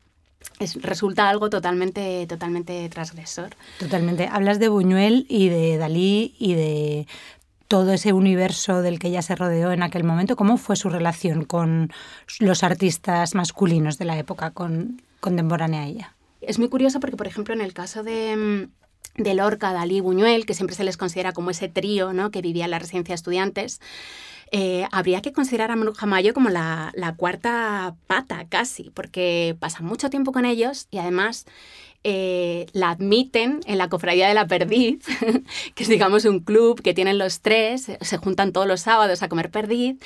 es, 0.60 0.80
resulta 0.80 1.28
algo 1.28 1.50
totalmente, 1.50 2.26
totalmente 2.26 2.88
transgresor. 2.88 3.50
Totalmente. 3.78 4.28
Hablas 4.30 4.58
de 4.58 4.68
Buñuel 4.68 5.26
y 5.28 5.48
de 5.48 5.76
Dalí 5.78 6.34
y 6.38 6.54
de 6.54 7.06
todo 7.66 7.92
ese 7.92 8.12
universo 8.12 8.82
del 8.82 8.98
que 8.98 9.08
ella 9.08 9.22
se 9.22 9.34
rodeó 9.34 9.72
en 9.72 9.82
aquel 9.82 10.04
momento. 10.04 10.36
¿Cómo 10.36 10.58
fue 10.58 10.76
su 10.76 10.90
relación 10.90 11.44
con 11.44 11.92
los 12.38 12.62
artistas 12.62 13.34
masculinos 13.34 13.98
de 13.98 14.04
la 14.04 14.18
época 14.18 14.50
con, 14.50 15.02
contemporánea 15.20 15.82
a 15.82 15.86
ella? 15.86 16.14
Es 16.40 16.58
muy 16.58 16.68
curioso 16.68 17.00
porque, 17.00 17.16
por 17.16 17.26
ejemplo, 17.26 17.54
en 17.54 17.62
el 17.62 17.72
caso 17.72 18.02
de, 18.02 18.68
de 19.16 19.34
Lorca, 19.34 19.72
Dalí, 19.72 20.00
Buñuel, 20.00 20.46
que 20.46 20.54
siempre 20.54 20.76
se 20.76 20.84
les 20.84 20.96
considera 20.96 21.32
como 21.32 21.50
ese 21.50 21.68
trío 21.68 22.12
¿no? 22.12 22.30
que 22.30 22.42
vivía 22.42 22.66
en 22.66 22.70
la 22.70 22.78
residencia 22.78 23.14
de 23.14 23.16
estudiantes, 23.16 23.80
eh, 24.56 24.86
habría 24.92 25.20
que 25.20 25.32
considerar 25.32 25.72
a 25.72 25.76
Maruja 25.76 26.06
Mayo 26.06 26.32
como 26.32 26.48
la, 26.48 26.92
la, 26.94 27.16
cuarta 27.16 27.96
pata 28.06 28.46
casi, 28.48 28.90
porque 28.90 29.56
pasa 29.58 29.82
mucho 29.82 30.10
tiempo 30.10 30.30
con 30.30 30.44
ellos 30.44 30.86
y 30.92 30.98
además 30.98 31.44
eh, 32.06 32.66
la 32.74 32.90
admiten 32.90 33.60
en 33.64 33.78
la 33.78 33.88
Cofradía 33.88 34.28
de 34.28 34.34
la 34.34 34.46
Perdiz, 34.46 35.04
que 35.74 35.82
es 35.82 35.88
digamos 35.88 36.26
un 36.26 36.40
club 36.40 36.82
que 36.82 36.92
tienen 36.92 37.16
los 37.16 37.40
tres, 37.40 37.90
se 37.98 38.16
juntan 38.18 38.52
todos 38.52 38.66
los 38.66 38.82
sábados 38.82 39.22
a 39.22 39.28
comer 39.30 39.50
perdiz, 39.50 39.96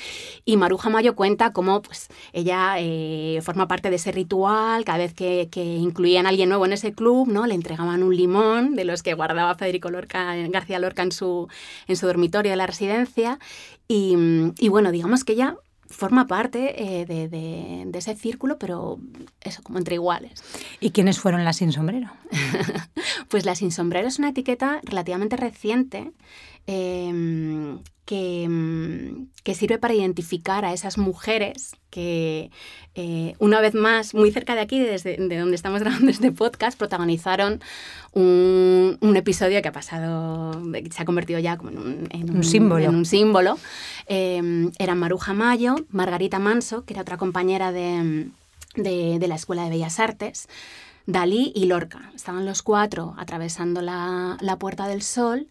y 0.45 0.55
Maruja 0.55 0.89
Mayo 0.89 1.15
cuenta 1.15 1.51
cómo 1.51 1.81
pues, 1.81 2.07
ella 2.31 2.75
eh, 2.77 3.41
forma 3.43 3.67
parte 3.67 3.89
de 3.89 3.97
ese 3.97 4.13
ritual, 4.13 4.85
cada 4.85 4.99
vez 4.99 5.13
que, 5.13 5.49
incluían 5.55 6.25
a 6.25 6.29
alguien 6.29 6.47
nuevo 6.47 6.65
en 6.65 6.73
ese 6.73 6.93
club, 6.93 7.27
¿no? 7.27 7.45
le 7.45 7.53
entregaban 7.53 8.01
un 8.01 8.15
limón 8.15 8.75
de 8.75 8.85
los 8.85 9.03
que 9.03 9.13
guardaba 9.13 9.55
Federico 9.55 9.89
Lorca, 9.89 10.35
García 10.47 10.79
Lorca 10.79 11.03
en 11.03 11.11
su, 11.11 11.49
en 11.87 11.97
su 11.97 12.07
dormitorio 12.07 12.51
de 12.51 12.55
la 12.55 12.65
residencia, 12.65 13.39
y, 13.89 14.15
y 14.57 14.69
bueno, 14.69 14.91
digamos 14.91 15.25
que 15.25 15.33
ella 15.33 15.57
forma 15.89 16.27
parte 16.27 17.01
eh, 17.01 17.05
de, 17.05 17.89
ese 17.97 18.15
círculo, 18.15 18.57
pero 18.57 18.99
eso, 19.41 19.63
como 19.63 19.79
entre 19.79 19.95
iguales. 19.95 20.43
¿Y 20.79 20.91
quiénes 20.91 21.19
fueron 21.19 21.43
las 21.43 21.57
sin 21.57 21.71
sombrero? 21.71 22.11
pues 23.27 23.45
las 23.45 23.59
sin 23.59 23.71
sombrero 23.71 24.07
es 24.07 24.19
una 24.19 24.29
etiqueta 24.29 24.79
relativamente 24.83 25.35
reciente 25.35 26.11
em, 26.71 27.79
Mm, 28.11 29.27
que, 29.43 29.55
sirve 29.55 29.77
para 29.79 29.93
identificar 29.93 30.63
a 30.65 30.73
esas 30.73 30.97
mujeres 30.97 31.75
que, 31.89 32.51
eh, 32.95 33.33
una 33.39 33.61
vez 33.61 33.73
más, 33.73 34.13
muy 34.13 34.31
cerca 34.31 34.55
de 34.55 34.61
aquí, 34.61 34.79
desde 34.79 35.17
de 35.17 35.37
donde 35.37 35.55
estamos 35.55 35.79
grabando 35.83 36.09
este 36.11 36.31
podcast, 36.31 36.77
protagonizaron 36.77 37.61
un, 38.13 38.97
episodio 39.15 39.61
que 39.61 39.67
ha 39.67 39.71
pasado, 39.71 40.61
se 40.91 41.01
ha 41.01 41.05
convertido 41.05 41.39
ya 41.39 41.57
como 41.57 41.71
en 41.71 42.35
un, 42.35 42.43
símbolo. 42.43 42.85
En 42.85 42.95
un 42.95 43.05
símbolo. 43.05 43.57
Em, 44.05 44.71
eran 44.79 44.99
Maruja 44.99 45.33
Mayo, 45.33 45.75
Margarita 45.89 46.39
Manso, 46.39 46.85
que 46.85 46.93
era 46.93 47.01
otra 47.01 47.17
compañera 47.17 47.71
de, 47.71 48.29
de, 48.75 49.27
la 49.27 49.35
Escuela 49.35 49.63
de 49.63 49.69
Bellas 49.71 49.99
Artes, 49.99 50.47
Dalí 51.05 51.51
y 51.55 51.65
Lorca. 51.65 52.11
Estaban 52.15 52.45
los 52.45 52.61
cuatro 52.61 53.15
atravesando 53.17 53.81
la, 53.81 54.37
la 54.41 54.57
Puerta 54.57 54.87
del 54.87 55.01
Sol 55.01 55.47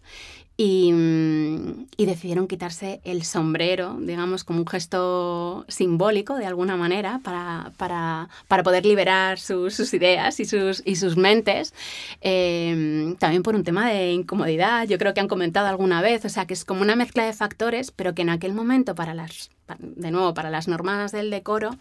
Mm, 0.61 1.85
y, 1.95 2.05
decidieron 2.05 2.45
quitarse 2.45 2.99
el 3.05 3.23
sombrero, 3.23 3.95
digamos, 4.01 4.43
como 4.43 4.59
un 4.59 4.67
gesto 4.67 5.63
simbólico 5.69 6.35
de 6.35 6.45
alguna 6.45 6.75
manera 6.75 7.21
para, 7.23 7.71
para, 7.77 8.27
para 8.49 8.63
poder 8.63 8.85
liberar 8.85 9.39
sus 9.39 9.93
ideas 9.93 10.37
y 10.41 10.45
sus, 10.45 10.83
y 10.85 10.97
sus 10.97 11.15
mentes. 11.15 11.73
Em, 12.19 13.15
también 13.15 13.41
por 13.41 13.55
un 13.55 13.63
tema 13.63 13.89
de 13.89 14.11
incomodidad, 14.11 14.85
yo 14.85 14.97
creo 14.97 15.13
que 15.13 15.21
han 15.21 15.29
comentado 15.29 15.67
alguna 15.67 16.01
vez, 16.01 16.25
o 16.25 16.29
sea, 16.29 16.45
que 16.45 16.55
es 16.55 16.65
como 16.65 16.81
una 16.81 16.97
mezcla 16.97 17.25
de 17.25 17.31
factores, 17.31 17.91
pero 17.91 18.13
que 18.13 18.23
en 18.23 18.29
aquel 18.29 18.53
momento, 18.53 18.95
para 18.95 19.13
las, 19.13 19.51
de 19.79 20.11
nuevo, 20.11 20.33
para 20.33 20.49
las 20.49 20.67
normas 20.67 21.13
del 21.13 21.29
decoro, 21.29 21.77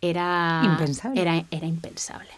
era 0.00 0.62
impensable. 0.64 1.20
Era, 1.20 1.44
era 1.52 1.66
impensable. 1.68 2.30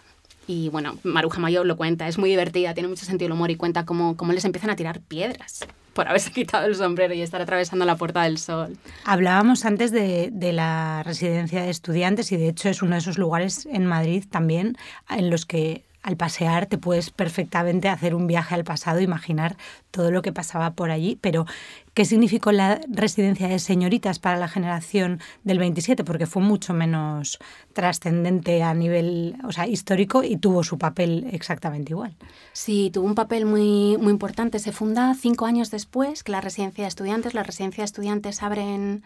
Y 0.50 0.68
bueno, 0.68 0.98
Maruja 1.04 1.38
Mayo 1.38 1.62
lo 1.62 1.76
cuenta, 1.76 2.08
es 2.08 2.18
muy 2.18 2.28
divertida, 2.28 2.74
tiene 2.74 2.88
mucho 2.88 3.04
sentido 3.04 3.26
el 3.26 3.32
humor 3.34 3.52
y 3.52 3.56
cuenta 3.56 3.84
cómo, 3.84 4.16
cómo 4.16 4.32
les 4.32 4.44
empiezan 4.44 4.68
a 4.70 4.74
tirar 4.74 4.98
piedras 4.98 5.64
por 5.92 6.08
haberse 6.08 6.32
quitado 6.32 6.66
el 6.66 6.74
sombrero 6.74 7.14
y 7.14 7.22
estar 7.22 7.40
atravesando 7.40 7.84
la 7.84 7.94
Puerta 7.94 8.24
del 8.24 8.36
Sol. 8.36 8.76
Hablábamos 9.04 9.64
antes 9.64 9.92
de, 9.92 10.30
de, 10.32 10.52
la 10.52 11.04
residencia 11.04 11.62
de 11.62 11.70
estudiantes 11.70 12.32
y 12.32 12.36
de 12.36 12.48
hecho 12.48 12.68
es 12.68 12.82
uno 12.82 12.96
de 12.96 12.98
esos 12.98 13.16
lugares 13.16 13.68
en 13.70 13.86
Madrid 13.86 14.24
también 14.28 14.76
en 15.08 15.30
los 15.30 15.46
que 15.46 15.84
al 16.02 16.16
pasear 16.16 16.66
te 16.66 16.78
puedes 16.78 17.10
perfectamente 17.10 17.88
hacer 17.88 18.14
un 18.14 18.26
viaje 18.26 18.54
al 18.54 18.64
pasado, 18.64 19.00
imaginar 19.00 19.56
todo 19.90 20.10
lo 20.10 20.22
que 20.22 20.32
pasaba 20.32 20.72
por 20.72 20.90
allí, 20.90 21.18
pero 21.20 21.46
¿qué 21.94 22.04
significó 22.04 22.52
la 22.52 22.80
residencia 22.88 23.48
de 23.48 23.58
señoritas 23.58 24.18
para 24.18 24.38
la 24.38 24.48
generación 24.48 25.20
del 25.44 25.58
27? 25.58 26.04
Porque 26.04 26.26
fue 26.26 26.42
mucho 26.42 26.72
menos 26.72 27.38
trascendente 27.72 28.62
a 28.62 28.74
nivel 28.74 29.36
o 29.44 29.52
sea, 29.52 29.66
histórico 29.66 30.22
y 30.22 30.36
tuvo 30.36 30.62
su 30.62 30.78
papel 30.78 31.28
exactamente 31.32 31.92
igual. 31.92 32.16
Sí, 32.52 32.90
tuvo 32.92 33.06
un 33.06 33.14
papel 33.14 33.46
muy, 33.46 33.96
muy 33.98 34.10
importante. 34.10 34.58
Se 34.58 34.72
funda 34.72 35.14
cinco 35.14 35.46
años 35.46 35.70
después 35.70 36.22
que 36.22 36.32
la 36.32 36.40
residencia 36.40 36.84
de 36.84 36.88
estudiantes. 36.88 37.34
La 37.34 37.42
residencia 37.42 37.82
de 37.82 37.86
estudiantes 37.86 38.42
abre 38.42 38.62
en, 38.62 39.02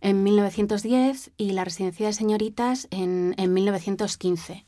en 0.00 0.22
1910 0.22 1.30
y 1.36 1.52
la 1.52 1.64
residencia 1.64 2.06
de 2.06 2.12
señoritas 2.12 2.88
en, 2.90 3.34
en 3.38 3.52
1915. 3.52 4.64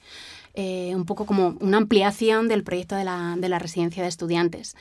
Eh, 0.60 0.92
un 0.96 1.04
poco 1.04 1.24
como 1.24 1.56
una 1.60 1.76
ampliación 1.76 2.48
del 2.48 2.64
proyecto 2.64 2.96
de 2.96 3.04
la, 3.04 3.36
de 3.38 3.48
la, 3.48 3.60
residencia 3.60 4.02
de 4.02 4.08
estudiantes. 4.08 4.74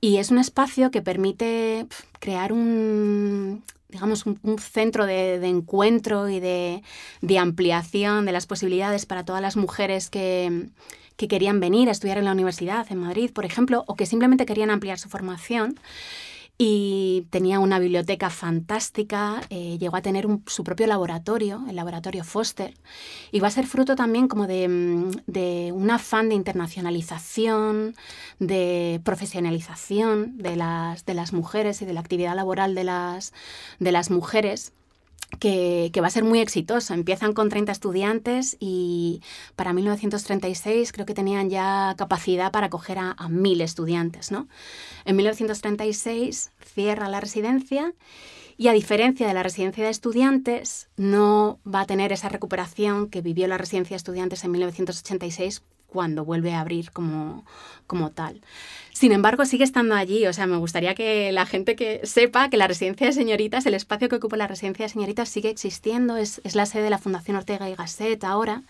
Y 0.00 0.16
es 0.16 0.32
un 0.32 0.38
espacio 0.38 0.90
que 0.90 1.00
permite 1.00 1.86
crear 2.18 2.52
un, 2.52 3.62
digamos, 3.88 4.26
un, 4.26 4.58
centro 4.58 5.06
de, 5.06 5.36
encuentro 5.46 6.28
y 6.28 6.40
de, 6.40 6.82
de, 7.20 7.38
ampliación 7.38 8.26
de 8.26 8.32
las 8.32 8.46
posibilidades 8.46 9.06
para 9.06 9.24
todas 9.24 9.40
las 9.40 9.56
mujeres 9.56 10.10
que, 10.10 10.70
que 11.16 11.28
querían 11.28 11.60
venir 11.60 11.88
a 11.88 11.92
estudiar 11.92 12.18
en 12.18 12.24
la 12.24 12.32
universidad 12.32 12.90
en 12.90 12.98
Madrid, 12.98 13.30
por 13.32 13.44
ejemplo, 13.44 13.84
o 13.86 13.94
que 13.94 14.06
simplemente 14.06 14.44
querían 14.44 14.70
ampliar 14.70 14.98
su 14.98 15.08
formación 15.08 15.78
y 16.64 17.26
tenía 17.30 17.58
una 17.58 17.80
biblioteca 17.80 18.30
fantástica, 18.30 19.40
eh, 19.50 19.78
llegó 19.80 19.96
a 19.96 20.00
tener 20.02 20.28
su 20.46 20.62
propio 20.62 20.86
laboratorio, 20.86 21.64
el 21.68 21.74
laboratorio 21.74 22.22
Foster, 22.22 22.74
y 23.32 23.40
va 23.40 23.48
a 23.48 23.50
ser 23.50 23.66
fruto 23.66 23.96
también 23.96 24.28
como 24.28 24.46
de, 24.46 24.68
mm, 24.68 25.10
de, 25.26 25.72
un 25.72 25.90
afán 25.90 26.28
de 26.28 26.36
internacionalización, 26.36 27.96
de 28.38 29.00
profesionalización 29.02 30.38
de 30.38 30.54
las, 30.54 31.04
de 31.04 31.14
las 31.14 31.32
mujeres 31.32 31.82
y 31.82 31.84
de 31.84 31.94
la 31.94 32.00
actividad 32.00 32.36
laboral 32.36 32.76
de 32.76 32.84
las, 32.84 33.32
de 33.80 33.90
las 33.90 34.10
mujeres 34.12 34.72
que, 35.38 35.90
va 36.00 36.06
a 36.06 36.10
ser 36.10 36.24
muy 36.24 36.40
exitoso. 36.40 36.94
Empiezan 36.94 37.32
con 37.32 37.48
30 37.48 37.72
estudiantes 37.72 38.56
y 38.60 39.22
para 39.56 39.72
1936 39.72 40.92
creo 40.92 41.06
que 41.06 41.14
tenían 41.14 41.50
ya 41.50 41.94
capacidad 41.96 42.52
para 42.52 42.66
acoger 42.66 42.98
a, 42.98 43.10
a 43.12 43.28
1.000 43.28 43.62
estudiantes. 43.62 44.30
¿no? 44.30 44.48
En 45.04 45.16
1936 45.16 46.52
cierra 46.60 47.08
la 47.08 47.20
residencia 47.20 47.92
y 48.56 48.68
a 48.68 48.72
diferencia 48.72 49.26
de 49.26 49.34
la 49.34 49.42
residencia 49.42 49.84
de 49.84 49.90
estudiantes, 49.90 50.88
no 50.96 51.58
va 51.66 51.80
a 51.80 51.86
tener 51.86 52.12
esa 52.12 52.28
recuperación 52.28 53.08
que 53.08 53.20
vivió 53.20 53.48
la 53.48 53.58
residencia 53.58 53.94
de 53.94 53.98
estudiantes 53.98 54.44
en 54.44 54.52
1986 54.52 55.62
cuando 55.88 56.24
vuelve 56.24 56.54
a 56.54 56.60
abrir 56.60 56.90
como, 56.90 57.44
como 57.86 58.10
tal. 58.10 58.40
Sin 58.92 59.12
embargo, 59.12 59.44
sigue 59.46 59.64
estando 59.64 59.94
allí. 59.94 60.26
O 60.26 60.32
sea, 60.32 60.46
me 60.46 60.56
gustaría 60.56 60.94
que 60.94 61.32
la 61.32 61.46
gente 61.46 61.76
que 61.76 62.00
sepa 62.04 62.50
que 62.50 62.56
la 62.56 62.66
residencia 62.66 63.06
de 63.06 63.12
señoritas, 63.12 63.64
el 63.66 63.74
espacio 63.74 64.08
que 64.08 64.16
ocupa 64.16 64.36
la 64.36 64.46
residencia 64.46 64.84
de 64.84 64.90
señoritas 64.90 65.28
sigue 65.28 65.48
existiendo. 65.48 66.16
Es, 66.16 66.40
es 66.44 66.54
la 66.54 66.66
sede 66.66 66.84
de 66.84 66.90
la 66.90 66.98
Fundación 66.98 67.36
Ortega 67.36 67.68
y 67.70 67.74
Gasset 67.74 68.22
ahora. 68.24 68.62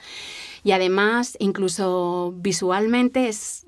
Y 0.65 0.73
además, 0.73 1.37
incluso 1.41 2.35
visualmente, 2.37 3.29
es, 3.29 3.65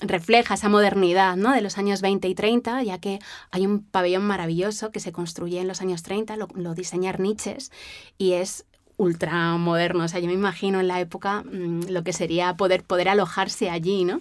refleja 0.00 0.54
esa 0.54 0.68
modernidad 0.68 1.36
¿no? 1.36 1.52
de 1.52 1.60
los 1.60 1.78
años 1.78 2.00
20 2.00 2.26
y 2.28 2.34
30, 2.34 2.82
ya 2.82 2.98
que 2.98 3.18
hay 3.50 3.66
un 3.66 3.82
pabellón 3.82 4.24
maravilloso 4.24 4.90
que 4.90 5.00
se 5.00 5.12
construye 5.12 5.60
en 5.60 5.68
los 5.68 5.80
años 5.80 6.02
30, 6.02 6.36
lo, 6.36 6.48
lo 6.54 6.74
diseña 6.74 7.12
Niches, 7.12 7.72
y 8.16 8.32
es 8.32 8.64
ultramoderno. 8.98 10.04
O 10.04 10.08
sea, 10.08 10.20
yo 10.20 10.26
me 10.26 10.34
imagino 10.34 10.80
en 10.80 10.88
la 10.88 11.00
época 11.00 11.42
mm, 11.44 11.88
lo 11.88 12.04
que 12.04 12.12
sería 12.12 12.54
poder, 12.56 12.82
poder 12.82 13.08
alojarse 13.08 13.70
allí, 13.70 14.04
¿no? 14.04 14.20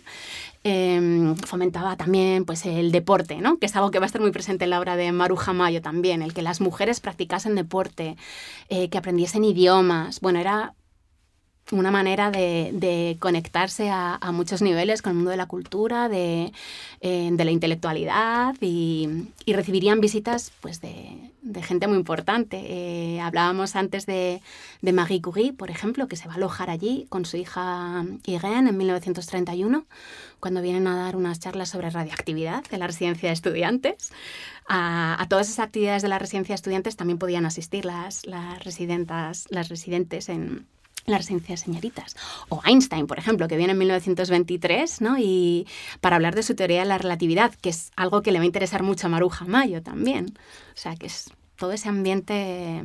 Em, 0.63 1.35
fomentaba 1.35 1.95
también 1.95 2.43
pues, 2.45 2.65
el 2.65 2.91
deporte, 2.91 3.37
¿no? 3.37 3.57
que 3.57 3.67
es 3.67 3.75
algo 3.77 3.89
que 3.89 3.99
va 3.99 4.05
a 4.05 4.07
estar 4.07 4.21
muy 4.21 4.31
presente 4.31 4.65
en 4.65 4.71
la 4.71 4.79
obra 4.79 4.97
de 4.97 5.11
Maruja 5.13 5.53
Mayo 5.53 5.81
también, 5.81 6.21
el 6.21 6.33
que 6.33 6.41
las 6.41 6.59
mujeres 6.59 6.99
practicasen 6.99 7.55
deporte, 7.55 8.17
eh, 8.67 8.89
que 8.89 8.97
aprendiesen 8.97 9.45
idiomas. 9.45 10.19
Bueno, 10.19 10.39
era 10.39 10.73
una 11.71 11.91
manera 11.91 12.31
de, 12.31 13.17
conectarse 13.19 13.89
a, 13.89 14.19
muchos 14.33 14.61
niveles 14.61 15.01
con 15.01 15.11
el 15.11 15.15
mundo 15.15 15.31
de 15.31 15.37
la 15.37 15.47
cultura, 15.47 16.09
de, 16.09 16.51
eh, 17.01 17.31
la 17.37 17.51
intelectualidad 17.51 18.55
y, 18.61 19.29
recibirían 19.45 20.01
visitas 20.01 20.51
pues, 20.61 20.81
de, 20.81 21.26
gente 21.61 21.87
muy 21.87 21.97
importante. 21.97 22.57
Eh, 22.65 23.19
hablábamos 23.21 23.75
antes 23.75 24.05
de, 24.05 24.41
Marie 24.81 25.21
Curie, 25.21 25.53
por 25.53 25.69
ejemplo, 25.71 26.07
que 26.07 26.15
se 26.15 26.27
va 26.27 26.33
a 26.33 26.37
alojar 26.37 26.69
allí 26.69 27.05
con 27.09 27.25
su 27.25 27.37
hija 27.37 28.05
Irene 28.25 28.69
en 28.69 28.77
1931, 28.77 29.85
cuando 30.39 30.61
vienen 30.61 30.87
a 30.87 30.95
dar 30.95 31.15
unas 31.15 31.39
charlas 31.39 31.69
sobre 31.69 31.89
radioactividad 31.89 32.63
en 32.71 32.79
la 32.79 32.87
residencia 32.87 33.29
de 33.29 33.33
estudiantes. 33.33 34.11
A, 34.67 35.25
todas 35.29 35.47
esas 35.49 35.65
actividades 35.65 36.01
de 36.01 36.09
la 36.09 36.19
residencia 36.19 36.53
de 36.53 36.57
estudiantes 36.57 36.95
también 36.95 37.19
podían 37.19 37.45
asistir 37.45 37.85
las, 37.85 38.25
las, 38.25 39.45
las 39.49 39.69
residentes 39.69 40.29
en 40.29 40.67
la 41.07 41.17
residencia 41.17 41.53
de 41.53 41.57
señoritas. 41.57 42.15
O 42.49 42.61
Einstein, 42.65 43.07
por 43.07 43.17
ejemplo, 43.17 43.47
que 43.47 43.57
viene 43.57 43.71
en 43.71 43.79
1923, 43.79 45.01
¿no? 45.01 45.17
Y 45.17 45.65
para 46.01 46.17
hablar 46.17 46.35
de 46.35 46.43
su 46.43 46.53
teoría 46.53 46.81
de 46.81 46.85
la 46.85 46.97
relatividad, 46.97 47.55
que 47.55 47.69
es 47.69 47.91
algo 47.95 48.21
que 48.21 48.31
le 48.31 48.39
va 48.39 48.43
a 48.43 48.45
interesar 48.45 48.83
mucho 48.83 49.07
a 49.07 49.09
Maruja 49.09 49.45
Mayo 49.45 49.81
también. 49.81 50.37
O 50.75 50.77
sea, 50.77 50.95
que 50.95 51.07
es 51.07 51.31
todo 51.57 51.73
ese 51.73 51.89
ambiente 51.89 52.83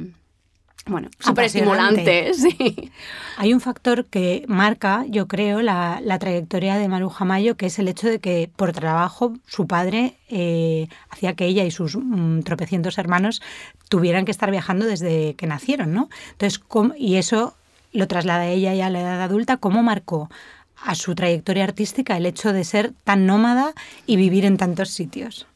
bueno, 0.86 1.10
súper 1.20 1.44
estimulante. 1.44 2.34
Sí. 2.34 2.90
Hay 3.36 3.54
un 3.54 3.60
factor 3.60 4.06
que 4.06 4.44
marca, 4.48 5.04
yo 5.08 5.28
creo, 5.28 5.62
la, 5.62 6.00
trayectoria 6.18 6.76
de 6.76 6.88
Maruja 6.88 7.24
Mayo, 7.24 7.56
que 7.56 7.66
es 7.66 7.78
el 7.78 7.86
hecho 7.86 8.08
de 8.08 8.18
que 8.18 8.50
por 8.56 8.72
trabajo 8.72 9.34
su 9.46 9.68
padre 9.68 10.16
eh, 10.28 10.88
hacía 11.08 11.34
que 11.34 11.46
ella 11.46 11.64
y 11.64 11.70
sus 11.70 11.96
mm, 11.96 12.40
tropecientos 12.40 12.98
hermanos 12.98 13.42
tuvieran 13.88 14.24
que 14.24 14.32
estar 14.32 14.50
viajando 14.50 14.84
desde 14.84 15.34
que 15.34 15.46
nacieron, 15.46 15.92
¿no? 15.92 16.08
Entonces, 16.32 16.60
y 16.96 17.16
eso 17.16 17.54
lo 17.92 18.08
traslada 18.08 18.46
ella 18.48 18.74
ya 18.74 18.86
a 18.86 18.90
la 18.90 19.02
edad 19.02 19.22
adulta, 19.22 19.58
¿cómo 19.58 19.82
marcó 19.84 20.30
a 20.76 20.96
su 20.96 21.14
trayectoria 21.14 21.62
artística 21.62 22.16
el 22.16 22.26
hecho 22.26 22.52
de 22.52 22.64
ser 22.64 22.92
tan 23.04 23.26
nómada 23.26 23.72
y 24.06 24.16
vivir 24.16 24.44
en 24.44 24.56
tantos 24.56 24.90
sitios? 24.90 25.46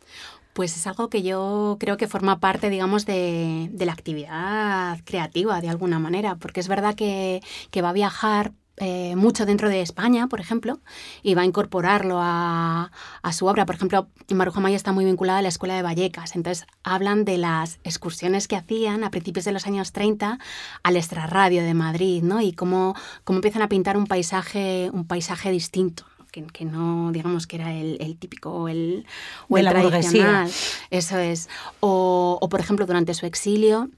Pues 0.57 0.75
es 0.75 0.87
algo 0.87 1.11
que 1.11 1.23
yo 1.23 1.77
creo 1.79 1.99
que 1.99 2.09
forma 2.09 2.41
parte, 2.41 2.71
digamos, 2.71 3.05
de, 3.05 3.71
la 3.79 3.93
actividad 3.93 4.99
creativa 5.05 5.61
de 5.61 5.69
alguna 5.69 5.99
manera, 5.99 6.37
porque 6.37 6.61
es 6.61 6.69
verdad 6.69 6.95
que, 6.95 7.43
que 7.71 7.83
va 7.83 7.91
a 7.91 7.93
viajar 7.93 8.53
eh, 8.79 9.17
mucho 9.17 9.45
dentro 9.45 9.69
de 9.69 9.83
España, 9.83 10.29
por 10.29 10.41
ejemplo, 10.41 10.81
y 11.23 11.35
va 11.35 11.43
a 11.43 11.45
incorporarlo 11.45 12.17
a, 12.23 12.91
su 13.33 13.45
obra. 13.45 13.67
Por 13.67 13.75
ejemplo, 13.75 14.09
Maruja 14.31 14.61
Maya 14.61 14.77
está 14.77 14.93
muy 14.93 15.05
vinculada 15.05 15.41
a 15.41 15.43
la 15.43 15.49
Escuela 15.49 15.77
de 15.77 15.83
Vallecas, 15.83 16.35
entonces 16.35 16.67
hablan 16.83 17.27
de 17.27 17.37
las 17.37 17.79
excursiones 17.85 18.49
que 18.49 18.57
hacían 18.57 19.05
a 19.05 19.11
principios 19.11 19.45
de 19.45 19.53
los 19.53 19.67
años 19.67 19.93
30 19.93 20.39
al 20.83 20.97
extrarradio 20.97 21.65
de 21.65 21.75
Madrid, 21.75 22.23
¿no? 22.23 22.41
Y 22.41 22.55
cómo, 22.55 22.95
cómo 23.25 23.41
empiezan 23.41 23.61
a 23.61 23.69
pintar 23.69 23.99
un 23.99 24.07
paisaje, 24.07 24.89
un 24.91 25.07
paisaje 25.07 25.51
distinto. 25.51 26.07
Que, 26.52 26.64
no, 26.64 27.12
digamos, 27.12 27.47
que 27.47 27.57
era 27.57 27.73
el, 27.73 28.16
típico 28.19 28.50
o 28.50 28.69
el, 28.69 29.07
o 29.49 29.59
el 29.59 29.66
tradicional. 29.66 30.50
Eso 30.90 31.19
es. 31.19 31.49
O, 31.81 32.38
o, 32.40 32.49
por 32.49 32.61
ejemplo, 32.61 32.87
durante 32.87 33.14
su 33.14 33.26
exilio, 33.26 33.90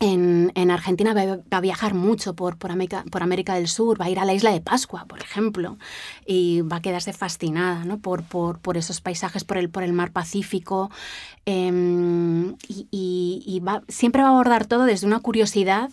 en, 0.00 0.70
Argentina 0.70 1.14
va, 1.14 1.40
a 1.56 1.60
viajar 1.60 1.94
mucho 1.94 2.34
por, 2.34 2.56
por, 2.56 2.70
América, 2.70 3.04
por 3.10 3.22
América 3.22 3.54
del 3.54 3.68
Sur, 3.68 4.00
va 4.00 4.06
a 4.06 4.10
ir 4.10 4.18
a 4.18 4.24
la 4.24 4.34
isla 4.34 4.50
de 4.50 4.60
Pascua, 4.60 5.06
por 5.06 5.20
ejemplo, 5.20 5.78
y 6.26 6.62
va 6.62 6.76
a 6.76 6.82
quedarse 6.82 7.12
fascinada 7.12 7.84
¿no? 7.84 7.98
por, 7.98 8.24
por, 8.24 8.58
por, 8.58 8.76
esos 8.76 9.00
paisajes, 9.00 9.44
por 9.44 9.56
el, 9.56 9.70
por 9.70 9.82
el 9.82 9.92
mar 9.92 10.12
Pacífico, 10.12 10.90
em, 11.46 12.56
y, 12.68 13.42
y 13.46 13.60
va, 13.60 13.82
siempre 13.88 14.22
va 14.22 14.28
a 14.28 14.32
abordar 14.32 14.66
todo 14.66 14.84
desde 14.84 15.06
una 15.06 15.20
curiosidad 15.20 15.90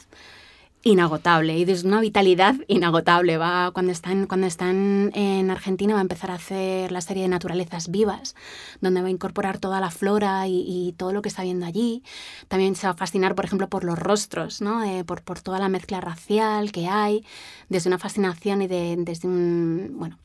inagotable 0.83 1.57
y 1.57 1.65
desde 1.65 1.88
una 1.88 2.01
vitalidad 2.01 2.55
inagotable. 2.67 3.38
Va, 3.38 3.71
cuando, 3.71 3.91
están, 3.91 4.27
cuando 4.27 4.47
están 4.47 5.11
en 5.13 5.51
Argentina 5.51 5.93
va 5.93 6.00
a 6.00 6.01
empezar 6.01 6.31
a 6.31 6.35
hacer 6.35 6.91
la 6.91 7.01
serie 7.01 7.23
de 7.23 7.29
naturalezas 7.29 7.89
vivas, 7.89 8.35
donde 8.79 9.01
va 9.01 9.07
a 9.07 9.11
incorporar 9.11 9.59
toda 9.59 9.79
la 9.79 9.91
flora 9.91 10.47
y, 10.47 10.93
todo 10.97 11.13
lo 11.13 11.21
que 11.21 11.29
está 11.29 11.43
viendo 11.43 11.65
allí. 11.65 12.03
También 12.47 12.75
se 12.75 12.88
va 12.88 12.93
a 12.93 12.97
fascinar, 12.97 13.35
por 13.35 13.45
ejemplo, 13.45 13.69
por 13.69 13.83
los 13.83 13.97
rostros, 13.97 14.61
¿no? 14.61 14.83
Eh, 14.83 15.03
por, 15.03 15.21
por, 15.21 15.39
toda 15.41 15.59
la 15.59 15.69
mezcla 15.69 16.01
racial 16.01 16.71
que 16.71 16.88
hay, 16.88 17.25
desde 17.69 17.89
una 17.89 17.97
fascinación 17.97 18.61
y 18.61 18.67
de, 18.67 18.95
desde 19.00 19.27
un, 19.27 19.95
bueno, 19.95 20.17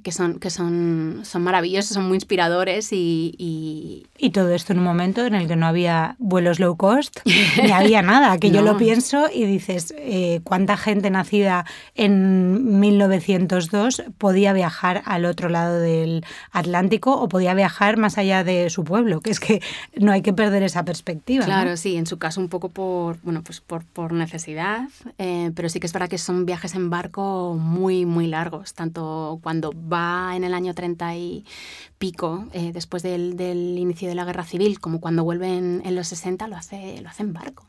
que 0.00 0.12
son, 0.12 0.38
que 0.38 0.50
son, 0.50 1.20
son 1.24 1.42
maravillosos, 1.42 1.94
son 1.94 2.08
muy 2.08 2.16
inspiradores 2.16 2.92
y, 2.92 3.34
y, 4.18 4.30
todo 4.30 4.54
esto 4.54 4.72
en 4.72 4.78
un 4.78 4.84
momento 4.84 5.26
en 5.26 5.34
el 5.34 5.46
que 5.46 5.56
no 5.56 5.66
había 5.66 6.16
vuelos 6.18 6.58
low 6.58 6.76
cost, 6.76 7.18
ni 7.62 7.70
había 7.70 8.00
nada, 8.00 8.38
que 8.38 8.50
yo 8.50 8.62
lo 8.62 8.78
pienso 8.78 9.26
y 9.32 9.44
dices, 9.44 9.92
eh, 9.98 10.40
¿cuánta 10.42 10.78
gente 10.78 11.10
nacida 11.10 11.66
en 11.94 12.80
1902 12.80 14.04
podía 14.16 14.54
viajar 14.54 15.02
al 15.04 15.26
otro 15.26 15.50
lado 15.50 15.78
del 15.78 16.24
Atlántico 16.50 17.20
o 17.20 17.28
podía 17.28 17.52
viajar 17.52 17.98
más 17.98 18.16
allá 18.16 18.42
de 18.42 18.70
su 18.70 18.84
pueblo? 18.84 19.20
Que 19.20 19.30
es 19.30 19.40
que 19.40 19.60
no 19.96 20.12
hay 20.12 20.22
que 20.22 20.32
perder 20.32 20.62
esa 20.62 20.84
perspectiva. 20.84 21.44
Claro, 21.44 21.76
sí, 21.76 21.96
en 21.96 22.06
su 22.06 22.18
caso 22.18 22.40
un 22.40 22.48
poco 22.48 22.70
por, 22.70 23.18
bueno, 23.22 23.42
pues 23.42 23.60
por, 23.60 23.84
por 23.84 24.12
necesidad, 24.12 24.88
eh, 25.18 25.50
pero 25.54 25.68
sí 25.68 25.78
que 25.78 25.86
es 25.86 25.92
verdad 25.92 26.08
que 26.08 26.18
son 26.18 26.46
viajes 26.46 26.74
en 26.74 26.88
barco 26.88 27.54
muy, 27.58 28.06
muy 28.06 28.26
largos, 28.26 28.72
tanto 28.72 29.40
cuando 29.42 29.72
va 29.90 30.36
en 30.36 30.44
el 30.44 30.54
año 30.54 30.74
30 30.74 31.16
y 31.16 31.44
pico, 31.98 32.46
eh, 32.52 32.72
después 32.72 33.02
del, 33.02 33.36
del, 33.36 33.78
inicio 33.78 34.08
de 34.08 34.14
la 34.14 34.24
guerra 34.24 34.44
civil, 34.44 34.80
como 34.80 35.00
cuando 35.00 35.24
vuelve 35.24 35.56
en, 35.56 35.82
en 35.84 35.94
los 35.94 36.08
60, 36.08 36.48
lo 36.48 36.56
hace, 36.56 37.00
lo 37.00 37.08
hace 37.08 37.22
en 37.22 37.32
barco. 37.32 37.66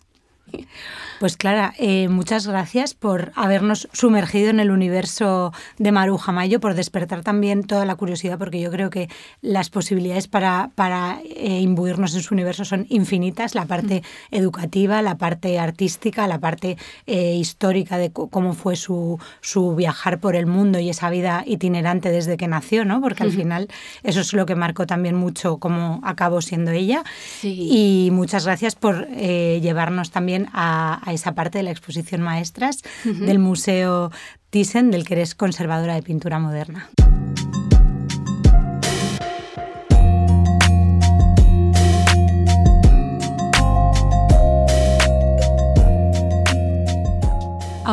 Pues 1.19 1.37
Clara, 1.37 1.73
eh, 1.77 2.09
muchas 2.09 2.47
gracias 2.47 2.93
por 2.93 3.31
habernos 3.35 3.87
sumergido 3.93 4.49
en 4.49 4.59
el 4.59 4.71
universo 4.71 5.53
de 5.77 5.93
Maruja 5.93 6.33
Mayo, 6.33 6.59
por 6.59 6.73
despertar 6.73 7.23
también 7.23 7.63
toda 7.63 7.85
la 7.85 7.95
curiosidad, 7.95 8.37
porque 8.37 8.59
yo 8.59 8.69
creo 8.71 8.89
que 8.89 9.07
las 9.41 9.69
posibilidades 9.69 10.27
para, 10.27 10.71
para 10.75 11.21
eh, 11.23 11.61
imbuirnos 11.61 12.13
en 12.15 12.23
su 12.23 12.33
universo 12.33 12.65
son 12.65 12.87
infinitas, 12.89 13.55
la 13.55 13.65
parte 13.65 14.01
mm. 14.01 14.35
educativa, 14.35 15.01
la 15.01 15.17
parte 15.17 15.59
artística, 15.59 16.27
la 16.27 16.39
parte 16.39 16.77
eh, 17.07 17.35
histórica 17.35 17.97
de 17.97 18.11
cómo 18.11 18.53
fue 18.53 18.75
su, 18.75 19.17
su 19.39 19.75
viajar 19.75 20.19
por 20.19 20.35
el 20.35 20.45
mundo 20.45 20.79
y 20.79 20.89
esa 20.89 21.09
vida 21.09 21.43
itinerante 21.45 22.11
desde 22.11 22.35
que 22.35 22.49
nació, 22.49 22.83
¿no? 22.83 22.99
porque 22.99 23.23
al 23.23 23.31
final 23.31 23.69
eso 24.03 24.19
es 24.19 24.33
lo 24.33 24.45
que 24.45 24.55
marcó 24.55 24.85
también 24.85 25.15
mucho 25.15 25.57
cómo 25.57 26.01
acabó 26.03 26.41
siendo 26.41 26.71
ella. 26.71 27.03
Y 27.43 28.09
muchas 28.11 28.45
gracias 28.45 28.75
por 28.75 29.07
llevarnos 29.07 30.11
también 30.11 30.42
a, 30.53 31.01
esa 31.11 31.35
parte 31.35 31.59
de 31.59 31.63
la 31.63 31.71
exposición 31.71 32.21
Maestras 32.21 32.81
del 33.03 33.39
Museo 33.39 34.11
Thyssen, 34.49 34.91
del 34.91 35.05
que 35.05 35.13
eres 35.15 35.35
conservadora 35.35 35.95
de 35.95 36.03
pintura 36.03 36.39
moderna. 36.39 36.89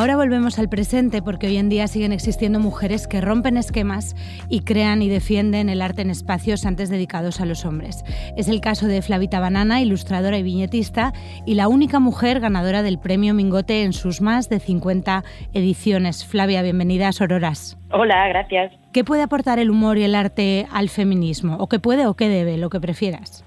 Ahora 0.01 0.15
volvemos 0.15 0.57
al 0.57 0.67
presente 0.67 1.21
porque 1.21 1.45
hoy 1.45 1.57
en 1.57 1.69
día 1.69 1.85
siguen 1.85 2.11
existiendo 2.11 2.59
mujeres 2.59 3.07
que 3.07 3.21
rompen 3.21 3.55
esquemas 3.55 4.15
y 4.49 4.61
crean 4.61 5.03
y 5.03 5.09
defienden 5.09 5.69
el 5.69 5.79
arte 5.79 6.01
en 6.01 6.09
espacios 6.09 6.65
antes 6.65 6.89
dedicados 6.89 7.39
a 7.39 7.45
los 7.45 7.65
hombres. 7.65 8.03
Es 8.35 8.49
el 8.49 8.61
caso 8.61 8.87
de 8.87 9.03
Flavita 9.03 9.39
Banana, 9.39 9.79
ilustradora 9.79 10.39
y 10.39 10.41
viñetista, 10.41 11.13
y 11.45 11.53
la 11.53 11.67
única 11.67 11.99
mujer 11.99 12.39
ganadora 12.39 12.81
del 12.81 12.97
premio 12.97 13.35
Mingote 13.35 13.83
en 13.83 13.93
sus 13.93 14.21
más 14.21 14.49
de 14.49 14.59
50 14.59 15.23
ediciones. 15.53 16.25
Flavia, 16.25 16.63
bienvenida 16.63 17.09
a 17.09 17.11
Sororas. 17.11 17.77
Hola, 17.91 18.27
gracias. 18.27 18.73
¿Qué 18.93 19.03
puede 19.03 19.21
aportar 19.21 19.59
el 19.59 19.69
humor 19.69 19.99
y 19.99 20.03
el 20.03 20.15
arte 20.15 20.65
al 20.73 20.89
feminismo? 20.89 21.57
¿O 21.57 21.69
qué 21.69 21.77
puede 21.77 22.07
o 22.07 22.15
qué 22.15 22.27
debe, 22.27 22.57
lo 22.57 22.71
que 22.71 22.79
prefieras? 22.79 23.45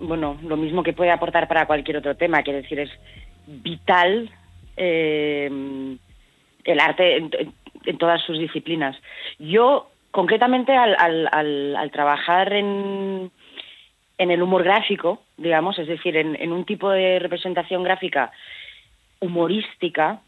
Bueno, 0.00 0.38
lo 0.40 0.56
mismo 0.56 0.84
que 0.84 0.92
puede 0.92 1.10
aportar 1.10 1.48
para 1.48 1.66
cualquier 1.66 1.96
otro 1.96 2.14
tema, 2.14 2.44
quiero 2.44 2.62
decir, 2.62 2.78
es 2.78 2.90
vital 3.48 4.30
eh, 4.76 5.96
el 6.64 6.80
arte 6.80 7.16
en, 7.16 7.98
todas 7.98 8.22
sus 8.22 8.38
disciplinas. 8.38 8.96
Yo, 9.38 9.90
concretamente, 10.10 10.76
al, 10.76 11.90
trabajar 11.92 12.52
en, 12.52 13.30
en, 14.18 14.30
el 14.30 14.42
humor 14.42 14.64
gráfico, 14.64 15.22
digamos, 15.36 15.78
es 15.78 15.86
decir, 15.86 16.16
en, 16.16 16.52
un 16.52 16.64
tipo 16.64 16.90
de 16.90 17.18
representación 17.18 17.84
gráfica 17.84 18.32
humorística, 19.20 20.20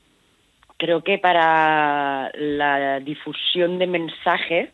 creo 0.77 1.03
que 1.03 1.19
para 1.19 2.31
la 2.35 3.01
difusión 3.01 3.79
de 3.79 3.87
mensaje, 3.89 4.71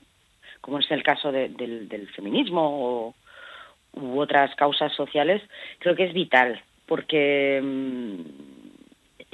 como 0.61 0.79
es 0.79 0.91
el 0.91 1.03
caso 1.03 1.33
del, 1.33 2.11
feminismo 2.15 3.15
u 3.95 4.21
otras 4.21 4.55
causas 4.57 4.93
sociales, 4.93 5.43
creo 5.79 5.97
que 5.97 6.05
es 6.05 6.13
vital, 6.13 6.61
porque 6.87 7.63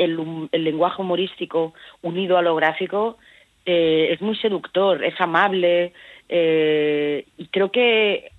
el, 0.04 0.48
lenguaje 0.52 1.02
humorístico 1.02 1.74
unido 2.02 2.38
a 2.38 2.42
lo 2.42 2.54
gráfico 2.54 3.18
eh, 3.66 4.08
es 4.12 4.20
muy 4.20 4.36
seductor, 4.36 5.04
es 5.04 5.20
amable 5.20 5.92
eh, 6.28 7.26
y 7.36 7.46
creo 7.46 7.70
que 7.70 8.30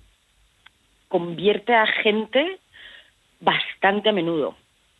convierte 1.08 1.74
a 1.74 1.86
gente 1.86 2.58
bastante 3.40 4.08
a 4.08 4.12
menudo. 4.12 4.56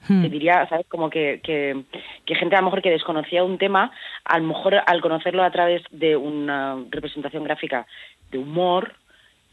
Te 0.09 0.29
diría, 0.29 0.67
¿sabes? 0.69 0.85
Como 0.89 1.09
que, 1.09 1.41
que, 1.45 1.85
que, 2.27 2.35
gente 2.35 2.57
a 2.57 2.59
lo 2.59 2.65
mejor 2.65 2.83
que 2.83 2.91
desconocía 2.91 3.45
un 3.45 3.57
tema, 3.57 3.93
a 4.25 4.39
lo 4.41 4.49
mejor 4.49 4.83
al 4.85 5.01
conocerlo 5.01 5.45
a 5.45 5.53
través 5.53 5.81
de 5.93 6.17
una 6.17 6.77
representación 6.91 7.45
gráfica 7.45 7.87
de 8.33 8.39
humor, 8.39 8.97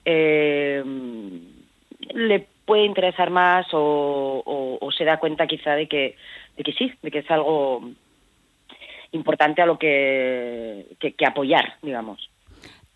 eh, 0.06 0.84
le 2.13 2.48
puede 2.65 2.86
interesar 2.86 3.30
más 3.30 3.67
o, 3.74 4.78
o, 4.80 4.91
se 4.91 5.04
da 5.04 5.17
cuenta 5.17 5.48
quizá 5.48 5.76
de 5.76 5.88
que, 5.88 6.15
de 6.60 6.63
que 6.65 6.74
sí, 6.74 6.91
de 7.02 7.10
que 7.10 7.19
es 7.19 7.32
algo 7.32 7.89
importante 9.13 9.62
a 9.62 9.65
lo 9.65 9.80
que, 9.80 10.86
que, 11.00 11.13
que 11.13 11.26
apoyar, 11.26 11.78
digamos 11.82 12.30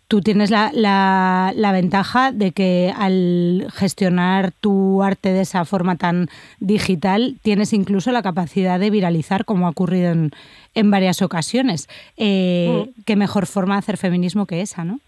tú 0.06 0.20
tienes 0.20 0.50
la, 0.50 0.70
la, 0.72 1.72
ventaja 1.72 2.30
de 2.30 2.52
que 2.52 2.92
al 2.96 3.66
gestionar 3.72 4.52
tu 4.52 5.02
arte 5.02 5.30
de 5.30 5.40
esa 5.40 5.64
forma 5.64 5.96
tan 5.96 6.28
digital, 6.60 7.36
tienes 7.42 7.72
incluso 7.72 8.12
la 8.12 8.22
capacidad 8.22 8.78
de 8.78 8.90
viralizar, 8.90 9.44
como 9.44 9.66
ha 9.66 9.70
ocurrido 9.70 10.12
en, 10.12 10.30
en 10.74 10.90
varias 10.90 11.22
ocasiones. 11.22 11.88
Eh, 12.16 12.68
mm. 12.86 13.04
Qué 13.06 13.16
mejor 13.16 13.46
forma 13.46 13.74
de 13.74 13.78
hacer 13.78 13.96
feminismo 13.96 14.46
que 14.46 14.60
esa, 14.60 14.84
¿no? 14.84 15.00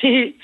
Sí, 0.00 0.38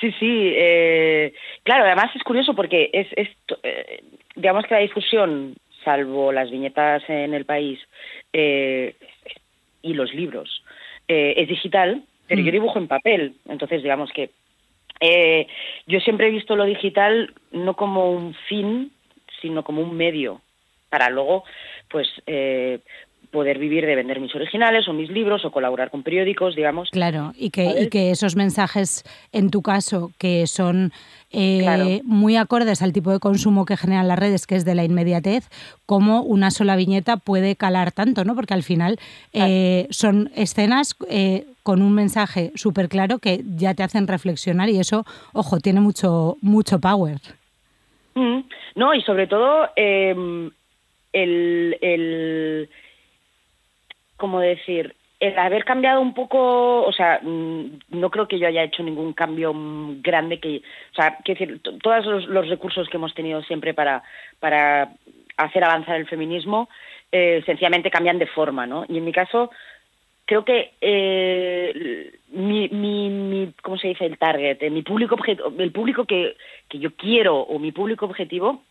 sí, 0.00 0.12
sí. 0.18 0.52
Eh, 0.54 1.32
claro, 1.62 1.84
además 1.84 2.10
es 2.14 2.22
curioso 2.22 2.54
porque 2.54 2.90
es, 2.92 3.06
es 3.16 3.28
eh, 3.62 4.02
digamos 4.34 4.66
que 4.66 4.74
la 4.74 4.80
difusión, 4.80 5.54
salvo 5.88 6.32
las 6.32 6.50
viñetas 6.50 7.02
en 7.08 7.32
el 7.32 7.44
país 7.44 7.78
y 8.32 9.94
los 9.94 10.12
libros, 10.12 10.62
es 11.06 11.48
digital 11.48 12.02
pero 12.28 12.42
yo 12.42 12.50
mm. 12.50 12.52
dibujo 12.52 12.78
en 12.78 12.88
papel, 12.88 13.34
entonces 13.48 13.82
digamos 13.82 14.12
que 14.12 14.30
eh, 15.00 15.46
yo 15.86 15.98
siempre 16.00 16.28
he 16.28 16.30
visto 16.30 16.54
lo 16.54 16.64
digital 16.64 17.34
no 17.50 17.74
como 17.74 18.12
un 18.12 18.34
fin, 18.48 18.92
sino 19.40 19.64
como 19.64 19.82
un 19.82 19.96
medio. 19.96 20.42
Para 20.90 21.10
luego, 21.10 21.44
pues, 21.90 22.08
eh, 22.26 22.80
poder 23.30 23.58
vivir 23.58 23.86
de 23.86 23.94
vender 23.94 24.20
mis 24.20 24.34
originales 24.34 24.88
o 24.88 24.92
mis 24.92 25.10
libros 25.10 25.44
o 25.44 25.50
colaborar 25.50 25.90
con 25.90 26.02
periódicos, 26.02 26.56
digamos. 26.56 26.90
Claro, 26.90 27.32
y 27.36 27.50
que, 27.50 27.82
y 27.82 27.88
que 27.88 28.10
esos 28.10 28.36
mensajes, 28.36 29.04
en 29.32 29.50
tu 29.50 29.62
caso, 29.62 30.10
que 30.18 30.46
son 30.46 30.92
eh, 31.30 32.00
muy 32.04 32.36
acordes 32.36 32.82
al 32.82 32.92
tipo 32.92 33.10
de 33.12 33.18
consumo 33.18 33.66
que 33.66 33.76
generan 33.76 34.08
las 34.08 34.18
redes, 34.18 34.46
que 34.46 34.56
es 34.56 34.64
de 34.64 34.74
la 34.74 34.84
inmediatez, 34.84 35.48
como 35.84 36.22
una 36.22 36.50
sola 36.50 36.76
viñeta 36.76 37.18
puede 37.18 37.56
calar 37.56 37.92
tanto, 37.92 38.24
¿no? 38.24 38.34
Porque 38.34 38.54
al 38.54 38.62
final 38.62 38.98
eh, 39.32 39.86
son 39.90 40.30
escenas 40.34 40.96
eh, 41.10 41.44
con 41.62 41.82
un 41.82 41.94
mensaje 41.94 42.50
súper 42.54 42.88
claro 42.88 43.18
que 43.18 43.42
ya 43.56 43.74
te 43.74 43.82
hacen 43.82 44.08
reflexionar 44.08 44.70
y 44.70 44.78
eso, 44.78 45.04
ojo, 45.34 45.60
tiene 45.60 45.80
mucho, 45.80 46.36
mucho 46.40 46.80
power. 46.80 47.18
Mm. 48.14 48.40
No, 48.76 48.94
y 48.94 49.02
sobre 49.02 49.26
todo 49.26 49.68
em, 49.76 50.50
el, 51.12 51.76
el 51.82 52.70
como 54.18 54.40
decir, 54.40 54.94
el 55.20 55.38
haber 55.38 55.64
cambiado 55.64 56.00
un 56.00 56.14
poco, 56.14 56.84
o 56.84 56.92
sea, 56.92 57.20
mm, 57.22 57.78
no 57.90 58.10
creo 58.10 58.28
que 58.28 58.38
yo 58.38 58.46
haya 58.46 58.62
hecho 58.62 58.82
ningún 58.82 59.12
cambio 59.14 59.52
mm, 59.54 60.02
grande 60.02 60.38
que, 60.38 60.58
o 60.92 60.94
sea, 60.94 61.18
quiero 61.24 61.40
decir, 61.40 61.80
todos 61.82 62.26
los, 62.26 62.48
recursos 62.48 62.88
que 62.88 62.98
hemos 62.98 63.14
tenido 63.14 63.42
siempre 63.42 63.74
para, 63.74 64.02
para 64.38 64.90
hacer 65.36 65.64
avanzar 65.64 65.96
el 65.96 66.06
feminismo, 66.06 66.68
eh, 67.10 67.42
sencillamente 67.46 67.90
cambian 67.90 68.18
de 68.18 68.26
forma, 68.26 68.66
¿no? 68.66 68.84
Y 68.88 68.98
en 68.98 69.04
mi 69.04 69.12
caso, 69.12 69.50
creo 70.24 70.44
que 70.44 70.72
eh, 70.80 72.12
mi, 72.30 72.68
mi, 72.68 73.08
mi, 73.08 73.52
¿cómo 73.62 73.78
se 73.78 73.88
dice? 73.88 74.04
El 74.04 74.18
target, 74.18 74.62
eh, 74.62 74.70
mi 74.70 74.82
público 74.82 75.14
objetivo, 75.14 75.52
el 75.58 75.72
público 75.72 76.04
que, 76.04 76.36
que 76.68 76.78
yo 76.78 76.92
quiero 76.94 77.38
o 77.38 77.58
mi 77.58 77.72
público 77.72 78.04
objetivo 78.04 78.62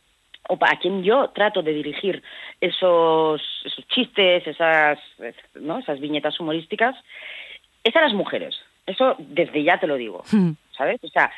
o 0.48 0.58
para 0.58 0.78
quien 0.80 1.04
yo 1.04 1.30
trato 1.30 1.62
de 1.62 1.74
dirigir 1.74 2.24
esos, 2.62 3.42
esos 3.66 3.88
chistes, 3.88 4.46
esas, 4.48 5.00
¿no? 5.56 5.80
esas 5.80 6.00
viñetas 6.00 6.40
humorísticas, 6.40 6.96
es 7.84 7.96
a 7.96 8.02
las 8.02 8.14
mujeres. 8.14 8.56
Eso 8.86 9.16
desde 9.20 9.64
ya 9.64 9.80
te 9.80 9.88
lo 9.88 9.96
digo, 9.96 10.24
hmm. 10.32 10.52
¿sabes? 10.78 11.04
O 11.04 11.10
sea, 11.10 11.32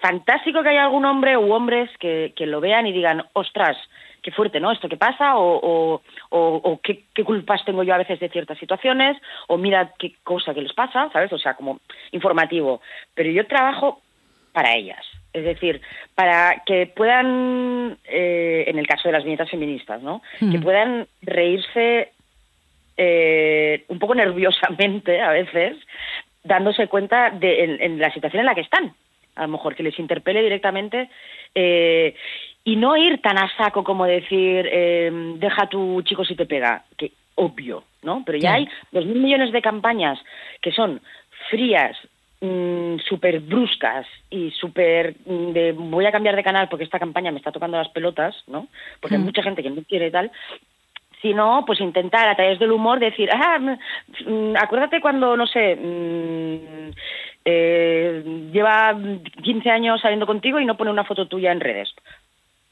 fantástico 0.00 0.62
que 0.62 0.68
haya 0.68 0.84
algún 0.84 1.04
hombre 1.04 1.36
u 1.36 1.52
hombres 1.52 1.90
que, 1.98 2.32
que 2.36 2.46
lo 2.46 2.60
vean 2.60 2.86
y 2.86 2.92
digan, 2.92 3.24
ostras, 3.32 3.76
qué 4.22 4.30
fuerte, 4.30 4.60
¿no? 4.60 4.70
Esto 4.70 4.88
que 4.88 4.96
pasa, 4.96 5.38
o, 5.38 6.02
o, 6.30 6.80
qué, 6.82 7.04
qué, 7.14 7.24
culpas 7.24 7.64
tengo 7.64 7.82
yo 7.82 7.94
a 7.94 7.98
veces 7.98 8.20
de 8.20 8.28
ciertas 8.28 8.58
situaciones, 8.58 9.16
o 9.46 9.56
mira 9.56 9.92
qué 9.98 10.14
cosa 10.22 10.54
que 10.54 10.62
les 10.62 10.72
pasa, 10.72 11.08
¿sabes? 11.12 11.32
O 11.32 11.38
sea, 11.38 11.54
como 11.54 11.80
informativo. 12.12 12.80
Pero 13.14 13.30
yo 13.30 13.46
trabajo 13.46 14.02
para 14.52 14.74
ellas. 14.74 15.04
Es 15.32 15.44
decir, 15.44 15.80
para 16.14 16.62
que 16.64 16.86
puedan, 16.86 17.98
eh, 18.04 18.64
en 18.66 18.78
el 18.78 18.86
caso 18.86 19.08
de 19.08 19.12
las 19.12 19.24
viñetas 19.24 19.50
feministas, 19.50 20.02
¿no? 20.02 20.22
Que 20.40 20.58
puedan 20.58 21.06
reírse 21.22 22.12
eh, 22.96 23.84
un 23.88 23.98
poco 23.98 24.14
nerviosamente 24.14 25.20
a 25.20 25.30
veces, 25.30 25.76
dándose 26.42 26.88
cuenta 26.88 27.30
de 27.30 27.76
en, 27.80 27.98
la 27.98 28.12
situación 28.12 28.40
en 28.40 28.46
la 28.46 28.54
que 28.54 28.62
están. 28.62 28.94
A 29.36 29.42
lo 29.42 29.48
mejor 29.48 29.76
que 29.76 29.82
les 29.84 29.98
interpele 29.98 30.42
directamente 30.42 31.08
eh, 31.54 32.14
y 32.64 32.76
no 32.76 32.96
ir 32.96 33.20
tan 33.20 33.38
a 33.38 33.54
saco 33.56 33.84
como 33.84 34.04
decir, 34.04 34.68
deja 35.38 35.62
a 35.62 35.68
tu 35.68 36.02
chico 36.02 36.24
si 36.24 36.34
te 36.34 36.46
pega, 36.46 36.84
que 36.96 37.12
obvio, 37.36 37.84
¿no? 38.02 38.24
Pero 38.26 38.38
ya 38.38 38.54
hay 38.54 38.68
dos 38.90 39.06
mil 39.06 39.20
millones 39.20 39.52
de 39.52 39.62
campañas 39.62 40.18
que 40.60 40.72
son 40.72 41.00
frías, 41.50 41.96
Mm, 42.40 42.98
súper 43.00 43.40
bruscas 43.40 44.06
y 44.30 44.52
súper 44.52 45.16
mm, 45.26 45.50
de 45.50 45.72
voy 45.72 46.06
a 46.06 46.12
cambiar 46.12 46.36
de 46.36 46.44
canal 46.44 46.68
porque 46.68 46.84
esta 46.84 47.00
campaña 47.00 47.32
me 47.32 47.38
está 47.38 47.50
tocando 47.50 47.76
las 47.76 47.88
pelotas, 47.88 48.36
¿no? 48.46 48.68
Porque 49.00 49.16
hay 49.16 49.22
hmm. 49.22 49.24
mucha 49.24 49.42
gente 49.42 49.60
que 49.60 49.70
no 49.70 49.82
quiere 49.82 50.12
tal, 50.12 50.30
sino 51.20 51.64
pues 51.66 51.80
intentar 51.80 52.28
a 52.28 52.36
través 52.36 52.60
del 52.60 52.70
humor 52.70 53.00
decir, 53.00 53.28
ah, 53.32 53.58
mm, 53.58 54.54
acuérdate 54.56 55.00
cuando, 55.00 55.36
no 55.36 55.48
sé, 55.48 55.76
eh, 57.44 58.22
lleva 58.52 58.96
15 59.42 59.70
años 59.70 60.00
saliendo 60.00 60.26
contigo 60.26 60.60
y 60.60 60.64
no 60.64 60.76
pone 60.76 60.92
una 60.92 61.02
foto 61.02 61.26
tuya 61.26 61.50
en 61.50 61.58
redes, 61.58 61.92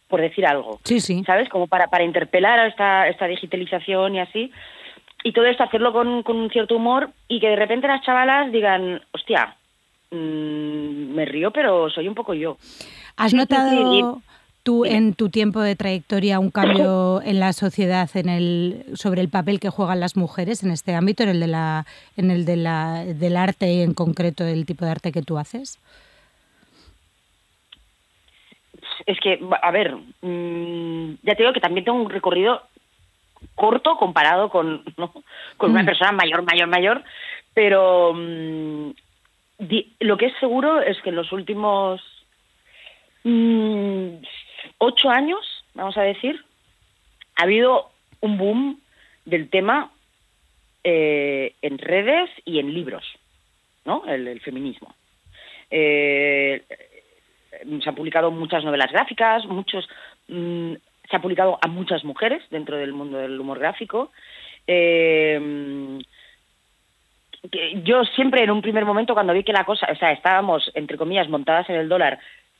por 0.06 0.20
decir 0.20 0.46
algo. 0.46 0.78
Sí, 0.84 1.00
sí. 1.00 1.24
¿Sabes? 1.24 1.48
Como 1.48 1.66
para, 1.66 1.88
para 1.88 2.04
interpelar 2.04 2.60
a 2.60 2.68
esta, 2.68 3.08
esta 3.08 3.26
digitalización 3.26 4.14
y 4.14 4.20
así. 4.20 4.52
Y 5.26 5.32
todo 5.32 5.46
esto 5.46 5.64
hacerlo 5.64 5.92
con, 5.92 6.22
con 6.22 6.36
un 6.36 6.50
cierto 6.50 6.76
humor 6.76 7.10
y 7.26 7.40
que 7.40 7.48
de 7.48 7.56
repente 7.56 7.88
las 7.88 8.00
chavalas 8.02 8.52
digan, 8.52 9.02
hostia, 9.10 9.56
mmm, 10.12 11.14
me 11.16 11.24
río, 11.24 11.50
pero 11.50 11.90
soy 11.90 12.06
un 12.06 12.14
poco 12.14 12.32
yo. 12.32 12.58
¿Has 13.16 13.34
notado 13.34 14.22
tú 14.62 14.84
en 14.84 15.14
tu 15.14 15.28
tiempo 15.28 15.62
de 15.62 15.74
trayectoria 15.74 16.38
un 16.38 16.52
cambio 16.52 17.20
en 17.24 17.40
la 17.40 17.52
sociedad 17.54 18.08
en 18.14 18.28
el, 18.28 18.84
sobre 18.94 19.20
el 19.20 19.28
papel 19.28 19.58
que 19.58 19.68
juegan 19.68 19.98
las 19.98 20.16
mujeres 20.16 20.62
en 20.62 20.70
este 20.70 20.94
ámbito, 20.94 21.24
en 21.24 21.30
el, 21.30 21.40
de 21.40 21.48
la, 21.48 21.86
en 22.16 22.30
el 22.30 22.44
de 22.44 22.56
la, 22.56 23.04
del 23.04 23.36
arte 23.36 23.72
y 23.72 23.80
en 23.80 23.94
concreto 23.94 24.44
el 24.44 24.64
tipo 24.64 24.84
de 24.84 24.92
arte 24.92 25.10
que 25.10 25.22
tú 25.22 25.38
haces? 25.38 25.80
Es 29.06 29.18
que, 29.18 29.40
a 29.60 29.70
ver, 29.72 29.96
mmm, 30.22 31.14
ya 31.24 31.34
te 31.34 31.42
digo 31.42 31.52
que 31.52 31.58
también 31.58 31.84
tengo 31.84 32.00
un 32.00 32.10
recorrido 32.10 32.62
corto 33.54 33.96
comparado 33.96 34.50
con, 34.50 34.84
¿no? 34.96 35.12
con 35.56 35.70
una 35.70 35.82
mm. 35.82 35.86
persona 35.86 36.12
mayor, 36.12 36.42
mayor, 36.42 36.68
mayor, 36.68 37.04
pero 37.54 38.12
mm, 38.14 38.90
lo 40.00 40.16
que 40.16 40.26
es 40.26 40.34
seguro 40.38 40.80
es 40.80 41.00
que 41.02 41.10
en 41.10 41.16
los 41.16 41.32
últimos 41.32 42.00
mm, 43.24 44.16
ocho 44.78 45.10
años, 45.10 45.64
vamos 45.74 45.96
a 45.96 46.02
decir, 46.02 46.44
ha 47.36 47.44
habido 47.44 47.90
un 48.20 48.38
boom 48.38 48.80
del 49.24 49.48
tema 49.50 49.90
eh, 50.84 51.54
en 51.62 51.78
redes 51.78 52.30
y 52.44 52.58
en 52.58 52.72
libros, 52.72 53.04
¿no? 53.84 54.04
El, 54.06 54.40
feminismo. 54.40 54.94
Eh, 55.70 56.62
se 57.82 57.88
han 57.88 57.94
publicado 57.94 58.30
muchas 58.30 58.64
novelas 58.64 58.92
gráficas, 58.92 59.44
muchos 59.46 59.88
se 61.08 61.16
ha 61.16 61.22
publicado 61.22 61.58
a 61.60 61.68
muchas 61.68 62.04
mujeres 62.04 62.42
dentro 62.50 62.76
del 62.76 62.92
mundo 62.92 63.18
del 63.18 63.38
humor 63.38 63.58
gráfico. 63.58 64.10
Eh, 64.66 66.00
yo 67.84 68.04
siempre 68.04 68.42
en 68.42 68.50
un 68.50 68.62
primer 68.62 68.84
momento 68.84 69.14
cuando 69.14 69.32
vi 69.32 69.44
que 69.44 69.52
la 69.52 69.64
cosa, 69.64 69.88
o 69.90 69.96
sea, 69.96 70.12
estábamos 70.12 70.70
entre 70.74 70.96
comillas 70.96 71.28
montadas 71.28 71.68
en 71.70 71.76
el 71.76 71.88
dólar, 71.88 72.18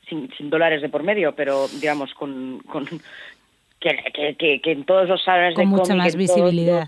sin, 0.09 0.31
dólares 0.51 0.83
de 0.83 0.89
por 0.89 1.03
medio, 1.03 1.35
pero 1.35 1.67
digamos 1.81 2.15
con, 2.15 2.61
con 2.61 2.87
que, 3.81 4.37
que, 4.39 4.61
que, 4.61 4.73
en 4.73 4.85
todos 4.85 5.09
los 5.09 5.23
salones 5.23 5.55
con 5.55 5.65
de 5.65 5.77
mucha 5.77 5.95
más 5.95 6.15
visibilidad. 6.17 6.87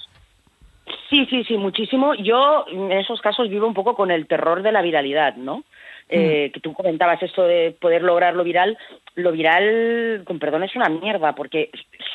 Sí, 1.11 1.27
sí, 1.27 1.45
sí, 1.45 1.57
muchísimo. 1.57 2.15
Yo 2.15 2.67
en 2.69 2.93
esos 2.93 3.21
casos 3.21 3.49
vivo 3.49 3.67
un 3.67 3.75
poco 3.75 3.95
con 3.95 4.11
el 4.11 4.27
terror 4.27 4.63
de 4.63 4.73
la 4.73 4.83
viralidad, 4.83 5.37
¿no? 5.37 5.65
Eh, 6.09 6.49
mm. 6.49 6.53
que 6.53 6.61
tú 6.61 6.73
comentabas 6.73 7.23
esto 7.23 7.45
de 7.45 7.77
poder 7.79 8.03
lograr 8.03 8.35
lo 8.35 8.43
viral, 8.43 8.79
lo 9.15 9.31
viral, 9.31 10.23
con 10.25 10.39
perdón, 10.39 10.65
es 10.65 10.75
una 10.75 10.89
mierda, 10.89 11.35
porque 11.35 11.71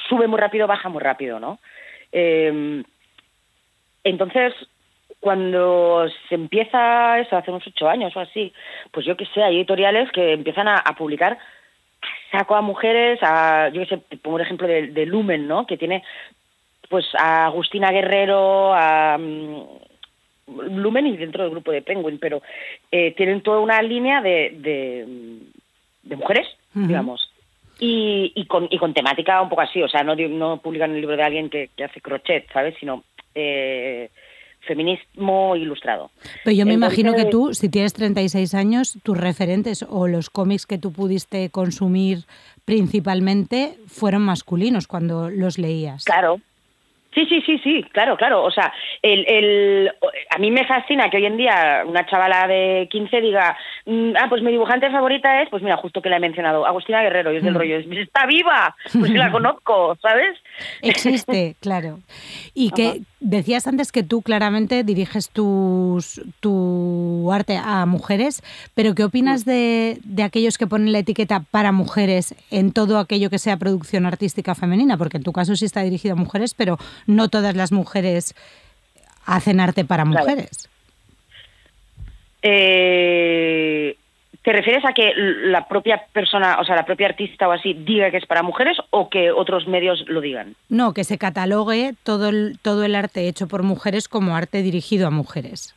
sube 0.09 0.27
muy 0.27 0.39
rápido, 0.39 0.65
baja 0.65 0.89
muy 0.89 1.01
rápido, 1.01 1.39
¿no? 1.39 1.59
Eh, 2.11 2.83
entonces, 4.03 4.53
cuando 5.19 6.05
se 6.27 6.35
empieza 6.35 7.19
eso, 7.19 7.37
hace 7.37 7.51
unos 7.51 7.65
ocho 7.67 7.87
años 7.87 8.15
o 8.15 8.19
así, 8.19 8.53
pues 8.91 9.05
yo 9.05 9.15
que 9.15 9.25
sé, 9.27 9.43
hay 9.43 9.57
editoriales 9.57 10.11
que 10.11 10.33
empiezan 10.33 10.67
a, 10.67 10.81
publicar 10.97 11.37
saco 12.31 12.55
a 12.55 12.61
mujeres, 12.61 13.19
a, 13.21 13.69
yo 13.69 13.81
que 13.81 13.87
sé, 13.87 14.17
pongo 14.17 14.37
el 14.37 14.43
ejemplo 14.43 14.67
de, 14.67 14.87
de 14.87 15.05
Lumen, 15.05 15.47
¿no? 15.47 15.65
Que 15.65 15.77
tiene 15.77 16.03
pues 16.89 17.05
a 17.17 17.45
Agustina 17.45 17.91
Guerrero, 17.91 18.73
a 18.73 19.17
mm, 20.47 20.77
Lumen 20.77 21.07
y 21.07 21.17
dentro 21.17 21.43
del 21.43 21.51
grupo 21.51 21.71
de 21.71 21.81
Penguin, 21.81 22.17
pero 22.19 22.41
eh, 22.91 23.13
tienen 23.15 23.41
toda 23.41 23.59
una 23.59 23.81
línea 23.81 24.21
de, 24.21 24.55
de, 24.59 25.39
de 26.03 26.15
mujeres, 26.15 26.47
digamos. 26.73 27.29
Y, 27.79 28.31
y, 28.35 28.45
con, 28.45 28.67
y 28.69 28.77
con 28.77 28.93
temática 28.93 29.41
un 29.41 29.49
poco 29.49 29.61
así, 29.61 29.81
o 29.81 29.87
sea, 29.89 30.03
no, 30.03 30.57
publican 30.57 30.91
el 30.91 31.01
libro 31.01 31.17
de 31.17 31.23
alguien 31.23 31.49
que, 31.49 31.69
que 31.75 31.83
hace 31.83 31.99
crochet, 32.01 32.47
¿sabes? 32.53 32.75
Sino 32.79 33.03
eh, 33.35 34.09
feminismo 34.61 35.55
ilustrado. 35.55 36.09
Pero 36.43 36.55
yo 36.55 36.65
me 36.65 36.73
Entonces- 36.73 36.99
imagino 36.99 37.15
que 37.21 37.29
tú, 37.29 37.53
si 37.53 37.69
tienes 37.69 37.93
36 37.93 38.53
años, 38.53 38.97
tus 39.03 39.17
referentes 39.17 39.83
o 39.89 40.07
los 40.07 40.29
cómics 40.29 40.65
que 40.65 40.77
tú 40.77 40.93
pudiste 40.93 41.49
consumir 41.49 42.19
principalmente 42.63 43.75
fueron 43.87 44.21
masculinos 44.21 44.87
cuando 44.87 45.29
los 45.29 45.57
leías. 45.57 46.05
Claro. 46.05 46.39
Sí, 47.13 47.25
sí, 47.27 47.41
sí, 47.45 47.59
sí, 47.63 47.83
claro, 47.91 48.17
claro. 48.17 48.43
O 48.43 48.51
sea, 48.51 48.73
el, 49.01 49.25
el, 49.27 49.91
a 50.35 50.37
mí 50.39 50.49
me 50.51 50.65
fascina 50.65 51.09
que 51.09 51.17
hoy 51.17 51.25
en 51.25 51.37
día 51.37 51.83
una 51.85 52.05
chavala 52.05 52.47
de 52.47 52.87
15 52.89 53.21
diga, 53.21 53.55
mm, 53.85 54.13
ah, 54.19 54.25
pues 54.29 54.41
mi 54.41 54.51
dibujante 54.51 54.89
favorita 54.89 55.41
es, 55.41 55.49
pues 55.49 55.61
mira, 55.61 55.77
justo 55.77 56.01
que 56.01 56.09
la 56.09 56.17
he 56.17 56.19
mencionado, 56.19 56.65
Agustina 56.65 57.01
Guerrero, 57.03 57.31
y 57.31 57.37
es 57.37 57.43
del 57.43 57.53
Mm. 57.53 57.57
rollo, 57.57 57.77
está 57.77 58.25
viva, 58.25 58.75
pues 58.83 59.11
sí 59.11 59.17
la 59.17 59.31
conozco, 59.31 59.95
¿sabes? 60.01 60.37
Existe, 60.81 61.55
claro. 61.61 61.99
Y 62.53 62.67
Ajá. 62.67 62.75
que 62.75 63.01
decías 63.19 63.65
antes 63.67 63.91
que 63.91 64.03
tú 64.03 64.21
claramente 64.21 64.83
diriges 64.83 65.29
tus, 65.29 66.21
tu 66.39 67.31
arte 67.31 67.57
a 67.57 67.85
mujeres, 67.85 68.41
pero 68.73 68.93
¿qué 68.95 69.03
opinas 69.03 69.45
de, 69.45 69.99
de 70.03 70.23
aquellos 70.23 70.57
que 70.57 70.67
ponen 70.67 70.91
la 70.91 70.99
etiqueta 70.99 71.39
para 71.39 71.71
mujeres 71.71 72.35
en 72.51 72.71
todo 72.71 72.99
aquello 72.99 73.29
que 73.29 73.39
sea 73.39 73.57
producción 73.57 74.05
artística 74.05 74.55
femenina? 74.55 74.97
Porque 74.97 75.17
en 75.17 75.23
tu 75.23 75.33
caso 75.33 75.55
sí 75.55 75.65
está 75.65 75.81
dirigido 75.81 76.13
a 76.13 76.17
mujeres, 76.17 76.53
pero 76.53 76.77
no 77.07 77.29
todas 77.29 77.55
las 77.55 77.71
mujeres 77.71 78.35
hacen 79.25 79.59
arte 79.59 79.85
para 79.85 80.03
Claro. 80.03 80.19
mujeres. 80.29 80.69
Eh, 82.41 83.95
¿Te 84.43 84.51
refieres 84.51 84.83
a 84.83 84.91
que 84.93 85.13
la 85.15 85.67
propia 85.67 86.05
persona, 86.11 86.57
o 86.59 86.65
sea, 86.65 86.75
la 86.75 86.85
propia 86.85 87.07
artista 87.07 87.47
o 87.47 87.53
así, 87.53 87.73
diga 87.73 88.11
que 88.11 88.17
es 88.17 88.25
para 88.25 88.43
mujeres 88.43 88.77
o 88.89 89.09
que 89.09 89.31
otros 89.31 89.67
medios 89.67 90.03
lo 90.07 90.19
digan? 90.19 90.55
No, 90.67 90.93
que 90.93 91.05
se 91.05 91.17
catalogue 91.17 91.93
todo 92.03 92.27
el, 92.27 92.59
todo 92.61 92.83
el 92.83 92.95
arte 92.95 93.27
hecho 93.29 93.47
por 93.47 93.63
mujeres 93.63 94.09
como 94.09 94.35
arte 94.35 94.61
dirigido 94.61 95.07
a 95.07 95.11
mujeres. 95.11 95.73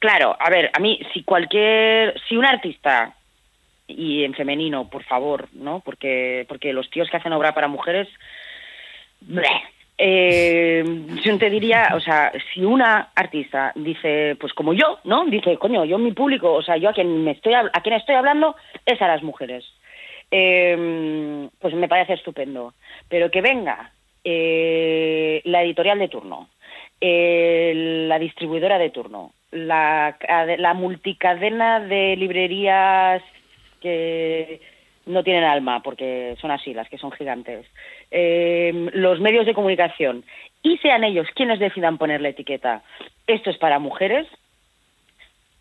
Claro, 0.00 0.36
a 0.38 0.50
ver, 0.50 0.70
a 0.74 0.80
mí, 0.80 1.00
si 1.12 1.22
cualquier, 1.22 2.20
si 2.28 2.36
un 2.36 2.44
artista, 2.44 3.14
y 3.86 4.24
en 4.24 4.34
femenino, 4.34 4.88
por 4.88 5.04
favor, 5.04 5.48
¿no? 5.52 5.80
Porque, 5.80 6.44
porque 6.48 6.72
los 6.72 6.90
tíos 6.90 7.08
que 7.08 7.16
hacen 7.16 7.32
obra 7.32 7.54
para 7.54 7.68
mujeres, 7.68 8.08
bleh. 9.20 9.62
Eh, 9.96 10.84
yo 11.22 11.38
te 11.38 11.50
diría, 11.50 11.92
o 11.94 12.00
sea, 12.00 12.32
si 12.52 12.64
una 12.64 13.10
artista 13.14 13.72
dice, 13.76 14.36
pues 14.40 14.52
como 14.52 14.72
yo, 14.74 14.98
¿no? 15.04 15.24
Dice, 15.26 15.56
coño, 15.56 15.84
yo 15.84 15.98
mi 15.98 16.12
público, 16.12 16.52
o 16.52 16.62
sea, 16.62 16.76
yo 16.76 16.90
a 16.90 16.92
quien 16.92 17.22
me 17.22 17.30
estoy, 17.32 17.54
a 17.54 17.70
quien 17.82 17.94
estoy 17.94 18.16
hablando 18.16 18.56
es 18.84 19.00
a 19.00 19.08
las 19.08 19.22
mujeres. 19.22 19.64
Eh, 20.30 21.48
pues 21.60 21.74
me 21.74 21.88
parece 21.88 22.14
estupendo. 22.14 22.74
Pero 23.08 23.30
que 23.30 23.40
venga 23.40 23.92
eh, 24.24 25.42
la 25.44 25.62
editorial 25.62 25.98
de 25.98 26.08
turno, 26.08 26.48
eh, 27.00 28.06
la 28.08 28.18
distribuidora 28.18 28.78
de 28.78 28.90
turno, 28.90 29.32
la, 29.50 30.16
la 30.58 30.74
multicadena 30.74 31.80
de 31.80 32.16
librerías 32.16 33.22
que 33.80 34.60
no 35.06 35.22
tienen 35.22 35.44
alma, 35.44 35.82
porque 35.82 36.34
son 36.40 36.50
así, 36.50 36.72
las 36.72 36.88
que 36.88 36.98
son 36.98 37.12
gigantes, 37.12 37.66
eh, 38.16 38.72
los 38.94 39.18
medios 39.20 39.44
de 39.44 39.54
comunicación, 39.54 40.24
y 40.62 40.78
sean 40.78 41.02
ellos 41.04 41.26
quienes 41.34 41.58
decidan 41.58 41.98
poner 41.98 42.20
la 42.20 42.28
etiqueta, 42.30 42.82
esto 43.26 43.50
es 43.50 43.58
para 43.58 43.78
mujeres, 43.78 44.26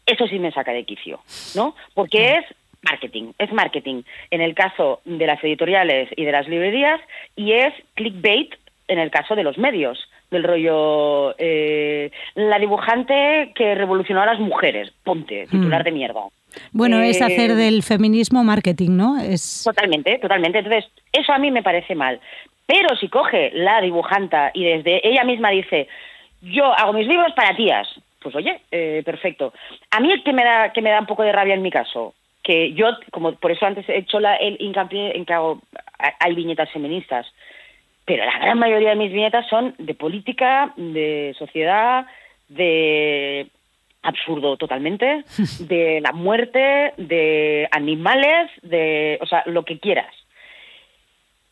eso 0.05 0.27
sí 0.27 0.37
me 0.37 0.51
saca 0.51 0.71
de 0.71 0.83
quicio, 0.83 1.19
¿no? 1.55 1.75
Porque 1.93 2.37
es 2.37 2.45
marketing, 2.83 3.31
es 3.39 3.51
marketing 3.51 4.03
en 4.29 4.41
el 4.41 4.53
caso 4.53 5.01
de 5.05 5.25
las 5.25 5.43
editoriales 5.43 6.09
y 6.15 6.25
de 6.25 6.31
las 6.31 6.47
librerías 6.47 7.01
y 7.35 7.53
es 7.53 7.73
clickbait 7.95 8.53
en 8.87 8.99
el 8.99 9.09
caso 9.09 9.35
de 9.35 9.43
los 9.43 9.57
medios, 9.57 9.97
del 10.29 10.43
rollo 10.43 11.35
eh, 11.37 12.11
la 12.35 12.59
dibujante 12.59 13.51
que 13.55 13.75
revolucionó 13.75 14.21
a 14.21 14.25
las 14.25 14.39
mujeres, 14.39 14.91
ponte, 15.03 15.47
titular 15.47 15.81
Mm. 15.81 15.85
de 15.85 15.91
mierda. 15.91 16.21
Bueno, 16.71 17.01
es 17.01 17.21
Eh, 17.21 17.23
hacer 17.23 17.55
del 17.55 17.83
feminismo 17.83 18.43
marketing, 18.43 18.91
¿no? 18.91 19.19
Es 19.19 19.63
Totalmente, 19.63 20.17
totalmente. 20.19 20.59
Entonces, 20.59 20.85
eso 21.11 21.31
a 21.33 21.39
mí 21.39 21.51
me 21.51 21.63
parece 21.63 21.95
mal. 21.95 22.19
Pero 22.65 22.95
si 22.95 23.09
coge 23.09 23.51
la 23.53 23.81
dibujanta 23.81 24.51
y 24.53 24.63
desde 24.63 25.07
ella 25.07 25.23
misma 25.23 25.49
dice, 25.49 25.87
yo 26.41 26.65
hago 26.73 26.93
mis 26.93 27.07
libros 27.07 27.33
para 27.33 27.55
tías, 27.55 27.87
pues 28.21 28.35
oye, 28.35 28.61
eh, 28.71 29.01
perfecto. 29.05 29.53
A 29.91 29.99
mí 29.99 30.11
el 30.11 30.23
que 30.23 30.33
me 30.33 30.43
da 30.43 30.71
que 30.71 30.81
me 30.81 30.89
da 30.89 30.99
un 30.99 31.05
poco 31.05 31.23
de 31.23 31.31
rabia 31.31 31.53
en 31.53 31.61
mi 31.61 31.71
caso, 31.71 32.13
que 32.41 32.73
yo, 32.73 32.87
como 33.11 33.33
por 33.33 33.51
eso 33.51 33.65
antes 33.65 33.87
he 33.89 33.97
hecho 33.97 34.19
la, 34.19 34.35
el 34.35 34.57
hincapié 34.59 35.15
en 35.15 35.25
que 35.25 35.33
hago, 35.33 35.61
hay 36.19 36.35
viñetas 36.35 36.71
feministas, 36.71 37.25
pero 38.05 38.25
la 38.25 38.37
gran 38.37 38.59
mayoría 38.59 38.89
de 38.89 38.95
mis 38.95 39.11
viñetas 39.11 39.47
son 39.47 39.75
de 39.77 39.93
política, 39.93 40.73
de 40.75 41.35
sociedad, 41.37 42.05
de 42.49 43.47
absurdo 44.03 44.57
totalmente, 44.57 45.23
de 45.59 46.01
la 46.01 46.11
muerte, 46.11 46.93
de 46.97 47.67
animales, 47.71 48.51
de, 48.61 49.17
o 49.21 49.25
sea, 49.25 49.43
lo 49.47 49.63
que 49.63 49.79
quieras. 49.79 50.13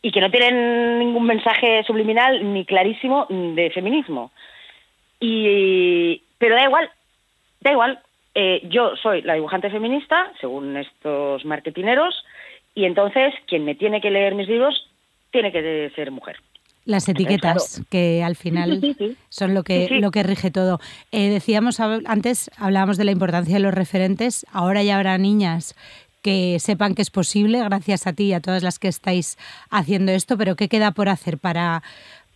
Y 0.02 0.12
que 0.12 0.22
no 0.22 0.30
tienen 0.30 1.00
ningún 1.00 1.26
mensaje 1.26 1.84
subliminal 1.84 2.54
ni 2.54 2.66
clarísimo 2.66 3.26
de 3.30 3.72
feminismo. 3.74 4.32
Y, 5.20 6.24
pero 6.38 6.56
da 6.56 6.64
igual, 6.64 6.90
da 7.62 7.72
igual. 7.72 8.00
Eh, 8.34 8.62
yo 8.70 8.96
soy 8.96 9.22
la 9.22 9.34
dibujante 9.36 9.70
feminista, 9.70 10.32
según 10.40 10.78
estos 10.78 11.44
marketineros, 11.46 12.24
y 12.74 12.86
entonces 12.86 13.34
quien 13.48 13.66
me 13.66 13.76
tiene 13.76 14.02
que 14.02 14.12
leer 14.12 14.36
mis 14.36 14.48
libros 14.48 14.90
tiene 15.32 15.52
que 15.52 15.92
ser 15.96 16.12
mujer. 16.12 16.38
Las 16.86 17.08
etiquetas 17.08 17.82
que 17.90 18.24
al 18.24 18.36
final 18.36 18.80
Sí, 18.82 18.96
sí, 18.98 19.08
sí. 19.12 19.18
son 19.30 19.54
lo 19.54 19.64
que 19.64 19.88
lo 20.02 20.12
que 20.12 20.24
rige 20.24 20.52
todo. 20.52 20.80
Eh, 21.12 21.30
decíamos 21.30 21.80
antes 21.80 22.50
hablábamos 22.58 22.98
de 22.98 23.06
la 23.06 23.12
importancia 23.12 23.56
de 23.56 23.62
los 23.62 23.74
referentes. 23.74 24.46
Ahora 24.52 24.82
ya 24.84 24.96
habrá 24.98 25.18
niñas 25.18 25.76
que 26.24 26.58
sepan 26.60 26.94
que 26.96 27.02
es 27.02 27.10
posible 27.10 27.64
gracias 27.64 28.06
a 28.08 28.14
ti 28.14 28.26
y 28.26 28.34
a 28.34 28.42
todas 28.42 28.64
las 28.64 28.78
que 28.80 28.88
estáis 28.88 29.38
haciendo 29.70 30.12
esto. 30.12 30.38
Pero 30.38 30.56
qué 30.56 30.70
queda 30.70 30.92
por 30.92 31.10
hacer 31.10 31.38
para 31.38 31.84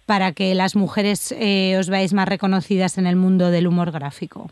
para 0.06 0.34
que 0.34 0.54
las 0.54 0.76
mujeres 0.76 1.32
eh, 1.32 1.78
os 1.80 1.90
veáis 1.90 2.14
más 2.14 2.28
reconocidas 2.28 3.00
en 3.00 3.08
el 3.08 3.16
mundo 3.16 3.50
del 3.50 3.66
humor 3.66 3.92
gráfico. 3.92 4.52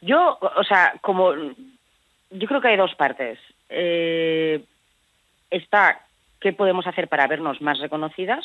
Yo, 0.00 0.38
o 0.40 0.64
sea, 0.64 0.94
como 1.00 1.32
yo 1.34 2.48
creo 2.48 2.60
que 2.60 2.68
hay 2.68 2.76
dos 2.76 2.94
partes. 2.96 3.38
Eh, 3.68 4.64
está 5.50 6.00
qué 6.40 6.52
podemos 6.52 6.86
hacer 6.86 7.08
para 7.08 7.26
vernos 7.26 7.60
más 7.60 7.78
reconocidas, 7.78 8.44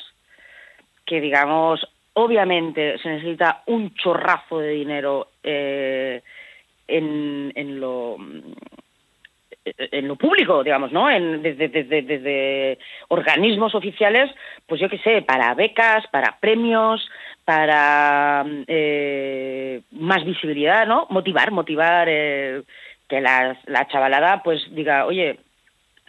que 1.05 1.19
digamos, 1.19 1.85
obviamente 2.13 2.97
se 2.99 3.09
necesita 3.09 3.63
un 3.65 3.93
chorrazo 3.95 4.59
de 4.59 4.69
dinero 4.69 5.27
eh, 5.43 6.21
en, 6.87 7.51
en 7.55 7.79
lo 7.79 8.17
en 9.65 10.07
lo 10.07 10.15
público, 10.15 10.63
digamos, 10.63 10.91
¿no? 10.91 11.09
En, 11.09 11.41
desde, 11.41 11.67
desde, 11.67 12.01
desde 12.01 12.79
organismos 13.09 13.75
oficiales, 13.75 14.31
pues 14.65 14.79
yo 14.81 14.89
qué 14.89 14.97
sé, 14.99 15.21
para 15.21 15.53
becas, 15.53 16.07
para 16.07 16.37
premios, 16.39 17.07
para 17.45 18.45
eh, 18.67 19.81
más 19.91 20.23
visibilidad, 20.23 20.87
¿no? 20.87 21.07
Motivar, 21.09 21.51
motivar 21.51 22.07
eh, 22.09 22.61
que 23.07 23.21
la, 23.21 23.57
la 23.65 23.87
chavalada 23.87 24.41
pues 24.43 24.63
diga, 24.73 25.05
oye, 25.05 25.39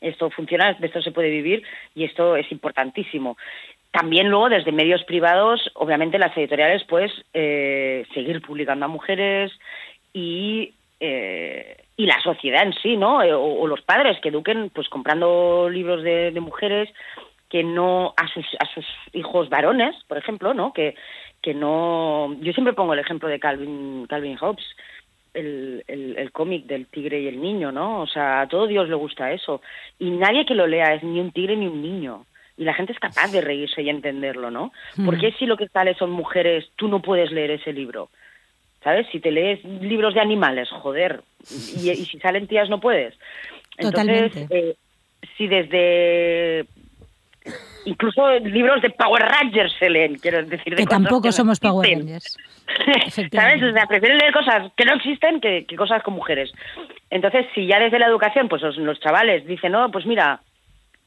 esto 0.00 0.30
funciona, 0.30 0.72
de 0.74 0.86
esto 0.86 1.02
se 1.02 1.12
puede 1.12 1.30
vivir 1.30 1.62
y 1.94 2.04
esto 2.04 2.36
es 2.36 2.50
importantísimo. 2.52 3.36
También 3.90 4.28
luego 4.28 4.48
desde 4.48 4.70
medios 4.72 5.02
privados, 5.04 5.70
obviamente 5.74 6.18
las 6.18 6.36
editoriales, 6.36 6.84
pues 6.84 7.10
eh, 7.34 8.06
seguir 8.14 8.40
publicando 8.40 8.84
a 8.84 8.88
mujeres 8.88 9.52
y 10.12 10.74
eh, 11.00 11.76
y 11.96 12.06
la 12.06 12.20
sociedad 12.22 12.62
en 12.62 12.72
sí, 12.74 12.96
¿no? 12.96 13.22
Eh, 13.22 13.34
O, 13.34 13.60
o 13.60 13.66
los 13.66 13.82
padres 13.82 14.18
que 14.20 14.28
eduquen, 14.28 14.70
pues 14.70 14.88
comprando 14.88 15.68
libros 15.68 16.02
de, 16.02 16.30
de 16.30 16.40
mujeres 16.40 16.88
que 17.48 17.64
no 17.64 18.14
a 18.16 18.28
sus 18.28 18.46
a 18.60 18.66
sus 18.72 18.86
hijos 19.12 19.48
varones, 19.48 19.96
por 20.06 20.18
ejemplo, 20.18 20.54
¿no? 20.54 20.72
Que 20.72 20.94
que 21.42 21.52
no. 21.54 22.36
Yo 22.40 22.52
siempre 22.52 22.74
pongo 22.74 22.92
el 22.92 23.00
ejemplo 23.00 23.28
de 23.28 23.40
Calvin 23.40 24.06
Calvin 24.06 24.36
Hobbes, 24.36 24.66
el, 25.34 25.84
el, 25.86 26.16
el 26.16 26.32
cómic 26.32 26.66
del 26.66 26.86
tigre 26.86 27.20
y 27.20 27.28
el 27.28 27.40
niño, 27.40 27.72
¿no? 27.72 28.00
O 28.02 28.06
sea, 28.06 28.42
a 28.42 28.48
todo 28.48 28.66
Dios 28.66 28.88
le 28.88 28.94
gusta 28.94 29.32
eso 29.32 29.60
y 29.98 30.10
nadie 30.10 30.46
que 30.46 30.54
lo 30.54 30.66
lea 30.66 30.94
es 30.94 31.02
ni 31.02 31.20
un 31.20 31.32
tigre 31.32 31.56
ni 31.56 31.66
un 31.66 31.82
niño. 31.82 32.26
Y 32.56 32.64
la 32.64 32.74
gente 32.74 32.92
es 32.92 32.98
capaz 32.98 33.32
de 33.32 33.40
reírse 33.40 33.80
y 33.82 33.88
entenderlo, 33.88 34.50
¿no? 34.50 34.72
Mm. 34.96 35.06
¿Por 35.06 35.18
qué 35.18 35.32
si 35.32 35.46
lo 35.46 35.56
que 35.56 35.68
sale 35.68 35.94
son 35.94 36.10
mujeres, 36.10 36.70
tú 36.76 36.88
no 36.88 37.00
puedes 37.00 37.30
leer 37.32 37.52
ese 37.52 37.72
libro? 37.72 38.10
¿sabes? 38.82 39.06
Si 39.12 39.20
te 39.20 39.30
lees 39.30 39.62
libros 39.64 40.14
de 40.14 40.20
animales, 40.20 40.68
joder, 40.70 41.22
y, 41.50 41.90
y 41.90 42.04
si 42.06 42.18
salen 42.18 42.46
tías 42.46 42.68
no 42.68 42.80
puedes. 42.80 43.14
Entonces, 43.76 44.32
Totalmente. 44.32 44.46
eh, 44.50 44.76
si 45.36 45.46
desde 45.46 46.66
incluso 47.84 48.30
libros 48.40 48.82
de 48.82 48.90
Power 48.90 49.22
Rangers 49.22 49.72
se 49.78 49.88
leen, 49.90 50.16
quiero 50.16 50.44
decir, 50.44 50.74
de 50.74 50.82
Que 50.82 50.86
tampoco 50.86 51.32
somos 51.32 51.60
Power. 51.60 51.88
Rangers. 51.88 52.36
¿Sabes? 53.32 53.62
O 53.62 53.72
sea, 53.72 53.86
prefieren 53.86 54.18
leer 54.18 54.32
cosas 54.32 54.70
que 54.76 54.84
no 54.84 54.94
existen 54.94 55.40
que, 55.40 55.64
que 55.66 55.76
cosas 55.76 56.02
con 56.02 56.14
mujeres. 56.14 56.52
Entonces, 57.10 57.46
si 57.54 57.66
ya 57.66 57.78
desde 57.80 57.98
la 57.98 58.06
educación, 58.06 58.48
pues 58.48 58.62
los, 58.62 58.76
los 58.76 59.00
chavales 59.00 59.46
dicen, 59.46 59.72
no, 59.72 59.90
pues 59.90 60.06
mira, 60.06 60.40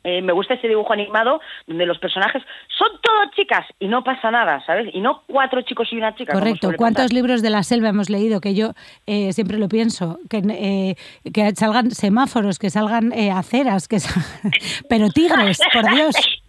eh, 0.03 0.21
me 0.21 0.33
gusta 0.33 0.55
ese 0.55 0.67
dibujo 0.67 0.91
animado 0.91 1.39
donde 1.65 1.85
los 1.85 1.97
personajes 1.97 2.43
son 2.77 2.89
todos 3.01 3.31
chicas 3.35 3.65
y 3.79 3.87
no 3.87 4.03
pasa 4.03 4.31
nada, 4.31 4.61
¿sabes? 4.65 4.93
Y 4.93 4.99
no 4.99 5.23
cuatro 5.27 5.61
chicos 5.61 5.87
y 5.93 5.95
una 5.97 6.13
chica. 6.15 6.33
Correcto. 6.33 6.71
¿Cuántos 6.75 7.13
libros 7.13 7.41
de 7.41 7.49
la 7.49 7.63
selva 7.63 7.87
hemos 7.89 8.09
leído? 8.09 8.41
Que 8.41 8.53
yo 8.53 8.73
eh, 9.07 9.31
siempre 9.31 9.57
lo 9.57 9.69
pienso. 9.69 10.19
Que, 10.29 10.39
eh, 10.49 10.95
que 11.31 11.55
salgan 11.55 11.91
semáforos, 11.91 12.59
que 12.59 12.69
salgan 12.69 13.13
eh, 13.13 13.31
aceras, 13.31 13.87
que 13.87 14.01
sal- 14.01 14.23
pero 14.89 15.07
tigres, 15.09 15.61
por 15.71 15.89
Dios. 15.89 16.15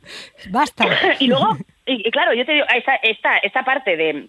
Basta. 0.51 0.85
y 1.21 1.27
luego, 1.27 1.57
y, 1.87 2.11
claro, 2.11 2.33
yo 2.35 2.45
te 2.45 2.53
digo, 2.53 2.67
esta, 2.75 2.97
esta, 2.97 3.37
esta 3.38 3.64
parte 3.64 3.97
de 3.97 4.29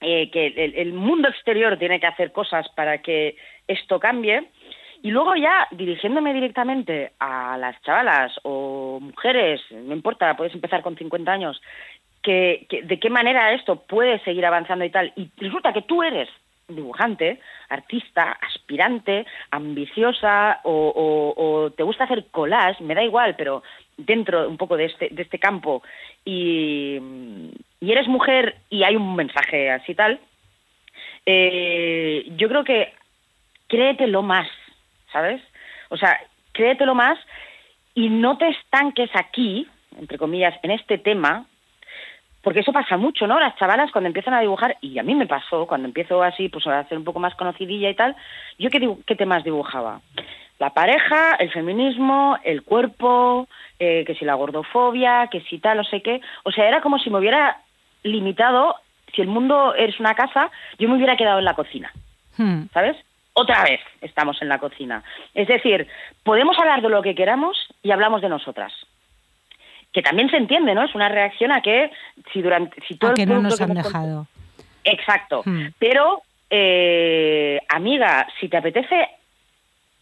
eh, 0.00 0.30
que 0.30 0.46
el, 0.48 0.74
el 0.74 0.92
mundo 0.92 1.28
exterior 1.28 1.78
tiene 1.78 2.00
que 2.00 2.06
hacer 2.06 2.32
cosas 2.32 2.68
para 2.70 2.98
que 2.98 3.36
esto 3.68 4.00
cambie, 4.00 4.44
y 5.02 5.10
luego 5.10 5.34
ya 5.34 5.66
dirigiéndome 5.72 6.32
directamente 6.32 7.12
a 7.18 7.56
las 7.58 7.80
chavalas 7.82 8.32
o 8.44 8.98
mujeres, 9.00 9.60
no 9.70 9.94
importa, 9.94 10.36
puedes 10.36 10.54
empezar 10.54 10.82
con 10.82 10.96
50 10.96 11.32
años, 11.32 11.60
que, 12.22 12.66
que 12.68 12.82
de 12.82 13.00
qué 13.00 13.10
manera 13.10 13.52
esto 13.52 13.82
puede 13.82 14.20
seguir 14.20 14.46
avanzando 14.46 14.84
y 14.84 14.90
tal, 14.90 15.12
y 15.16 15.28
resulta 15.38 15.72
que 15.72 15.82
tú 15.82 16.02
eres 16.04 16.28
dibujante, 16.68 17.40
artista, 17.68 18.38
aspirante, 18.40 19.26
ambiciosa 19.50 20.60
o, 20.62 20.72
o- 20.94 21.42
o 21.64 21.70
te 21.72 21.82
gusta 21.82 22.04
hacer 22.04 22.26
collage, 22.30 22.82
me 22.84 22.94
da 22.94 23.02
igual, 23.02 23.34
pero 23.36 23.62
dentro 23.96 24.48
un 24.48 24.56
poco 24.56 24.76
de 24.76 24.86
este, 24.86 25.08
de 25.10 25.22
este 25.22 25.38
campo 25.38 25.82
y, 26.24 26.98
y 27.80 27.92
eres 27.92 28.08
mujer 28.08 28.56
y 28.70 28.84
hay 28.84 28.96
un 28.96 29.14
mensaje 29.16 29.70
así 29.70 29.94
tal, 29.94 30.20
eh, 31.26 32.24
yo 32.36 32.48
creo 32.48 32.64
que 32.64 32.92
créetelo 33.68 34.22
más, 34.22 34.48
¿sabes? 35.12 35.40
O 35.88 35.96
sea, 35.96 36.18
créetelo 36.52 36.94
más 36.94 37.18
y 37.94 38.08
no 38.08 38.38
te 38.38 38.48
estanques 38.48 39.10
aquí, 39.14 39.66
entre 39.98 40.18
comillas, 40.18 40.54
en 40.62 40.72
este 40.72 40.98
tema, 40.98 41.46
porque 42.42 42.60
eso 42.60 42.72
pasa 42.72 42.96
mucho, 42.96 43.26
¿no? 43.26 43.38
Las 43.38 43.56
chavalas 43.56 43.92
cuando 43.92 44.08
empiezan 44.08 44.34
a 44.34 44.40
dibujar, 44.40 44.76
y 44.80 44.98
a 44.98 45.02
mí 45.02 45.14
me 45.14 45.26
pasó, 45.26 45.66
cuando 45.66 45.86
empiezo 45.86 46.22
así, 46.22 46.48
pues 46.48 46.66
a 46.66 46.84
ser 46.88 46.98
un 46.98 47.04
poco 47.04 47.20
más 47.20 47.34
conocidilla 47.36 47.88
y 47.88 47.94
tal, 47.94 48.16
¿yo 48.58 48.68
qué, 48.68 48.80
qué 49.06 49.14
temas 49.14 49.44
dibujaba? 49.44 50.00
La 50.62 50.70
pareja, 50.70 51.34
el 51.40 51.50
feminismo, 51.50 52.38
el 52.44 52.62
cuerpo, 52.62 53.48
eh, 53.80 54.04
que 54.06 54.14
si 54.14 54.24
la 54.24 54.34
gordofobia, 54.34 55.26
que 55.26 55.40
si 55.40 55.58
tal, 55.58 55.78
no 55.78 55.82
sé 55.82 56.02
qué. 56.02 56.20
O 56.44 56.52
sea, 56.52 56.68
era 56.68 56.80
como 56.80 57.00
si 57.00 57.10
me 57.10 57.18
hubiera 57.18 57.56
limitado, 58.04 58.76
si 59.12 59.22
el 59.22 59.26
mundo 59.26 59.74
es 59.74 59.98
una 59.98 60.14
casa, 60.14 60.52
yo 60.78 60.88
me 60.88 60.94
hubiera 60.94 61.16
quedado 61.16 61.40
en 61.40 61.46
la 61.46 61.54
cocina. 61.54 61.90
Hmm. 62.36 62.66
¿sabes? 62.72 62.96
Otra 63.32 63.64
vez 63.64 63.80
estamos 64.02 64.40
en 64.40 64.48
la 64.48 64.60
cocina. 64.60 65.02
Es 65.34 65.48
decir, 65.48 65.88
podemos 66.22 66.56
hablar 66.60 66.80
de 66.80 66.90
lo 66.90 67.02
que 67.02 67.16
queramos 67.16 67.56
y 67.82 67.90
hablamos 67.90 68.22
de 68.22 68.28
nosotras. 68.28 68.72
Que 69.92 70.00
también 70.00 70.30
se 70.30 70.36
entiende, 70.36 70.76
¿no? 70.76 70.84
Es 70.84 70.94
una 70.94 71.08
reacción 71.08 71.50
a 71.50 71.60
que 71.60 71.90
si 72.32 72.40
durante 72.40 72.80
si 72.86 72.94
todo 72.94 73.10
A 73.10 73.14
el 73.20 73.28
no 73.28 73.42
nos 73.42 73.60
han 73.60 73.72
hemos 73.72 73.82
dejado. 73.82 74.28
Exacto. 74.84 75.42
Hmm. 75.44 75.70
Pero, 75.80 76.22
eh, 76.50 77.58
amiga, 77.68 78.28
si 78.38 78.48
te 78.48 78.58
apetece 78.58 79.08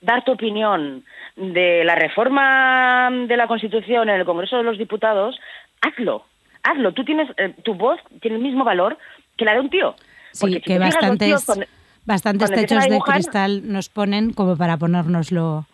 dar 0.00 0.24
tu 0.24 0.32
opinión 0.32 1.04
de 1.36 1.84
la 1.84 1.94
reforma 1.94 3.08
de 3.26 3.36
la 3.36 3.46
Constitución 3.46 4.08
en 4.08 4.16
el 4.20 4.24
Congreso 4.24 4.56
de 4.56 4.62
los 4.62 4.78
Diputados, 4.78 5.38
hazlo. 5.82 6.24
Hazlo. 6.62 6.92
Tú 6.92 7.04
tienes, 7.04 7.28
eh, 7.38 7.54
tu 7.64 7.74
voz 7.74 7.98
tiene 8.20 8.36
el 8.36 8.42
mismo 8.42 8.64
valor 8.64 8.98
que 9.36 9.44
la 9.44 9.54
de 9.54 9.60
un 9.60 9.70
tío. 9.70 9.94
Sí, 10.32 10.40
Porque 10.42 10.56
si 10.56 10.60
que 10.62 10.78
bastantes, 10.78 11.44
cuando- 11.44 11.66
bastantes 12.04 12.50
techos 12.50 12.84
de 12.84 12.90
dibujar- 12.90 13.14
cristal 13.14 13.62
nos 13.72 13.88
ponen 13.88 14.32
como 14.32 14.56
para 14.56 14.76
ponérnoslo 14.76 15.64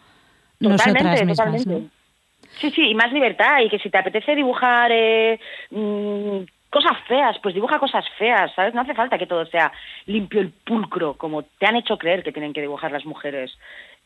nosotras 0.61 0.87
Totalmente, 0.95 1.25
mismas. 1.25 1.37
totalmente. 1.37 1.71
¿no? 1.85 1.97
Sí, 2.61 2.71
sí, 2.71 2.89
y 2.91 2.95
más 2.95 3.13
libertad. 3.13 3.61
Y 3.65 3.69
que 3.69 3.79
si 3.81 3.91
te 3.91 3.99
apetece 3.99 4.35
dibujar 4.35 4.91
eh, 4.93 5.39
mm, 5.71 6.39
cosas 6.71 6.97
feas, 7.07 7.37
pues 7.43 7.55
dibuja 7.55 7.79
cosas 7.79 8.05
feas, 8.19 8.53
¿sabes? 8.55 8.73
No 8.75 8.81
hace 8.83 8.95
falta 8.95 9.19
que 9.19 9.27
todo 9.27 9.45
sea 9.47 9.73
limpio 10.07 10.43
y 10.43 10.47
pulcro, 10.65 11.15
como 11.15 11.43
te 11.43 11.67
han 11.67 11.77
hecho 11.77 11.99
creer 11.99 12.23
que 12.23 12.33
tienen 12.33 12.53
que 12.53 12.61
dibujar 12.63 12.93
las 12.93 13.05
mujeres. 13.05 13.57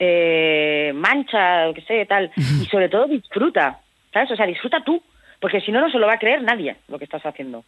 Eh, 0.02 0.92
mancha, 0.94 1.66
lo 1.66 1.74
que 1.74 1.82
sé, 1.82 2.06
tal. 2.06 2.32
Y 2.36 2.66
sobre 2.66 2.88
todo 2.88 3.06
disfruta, 3.06 3.80
¿sabes? 4.12 4.30
O 4.30 4.36
sea, 4.36 4.46
disfruta 4.46 4.82
tú, 4.82 5.00
porque 5.40 5.60
si 5.60 5.70
no, 5.70 5.80
no 5.80 5.90
se 5.90 5.98
lo 5.98 6.06
va 6.06 6.14
a 6.14 6.18
creer 6.18 6.42
nadie 6.42 6.76
lo 6.88 6.98
que 6.98 7.04
estás 7.04 7.24
haciendo. 7.24 7.64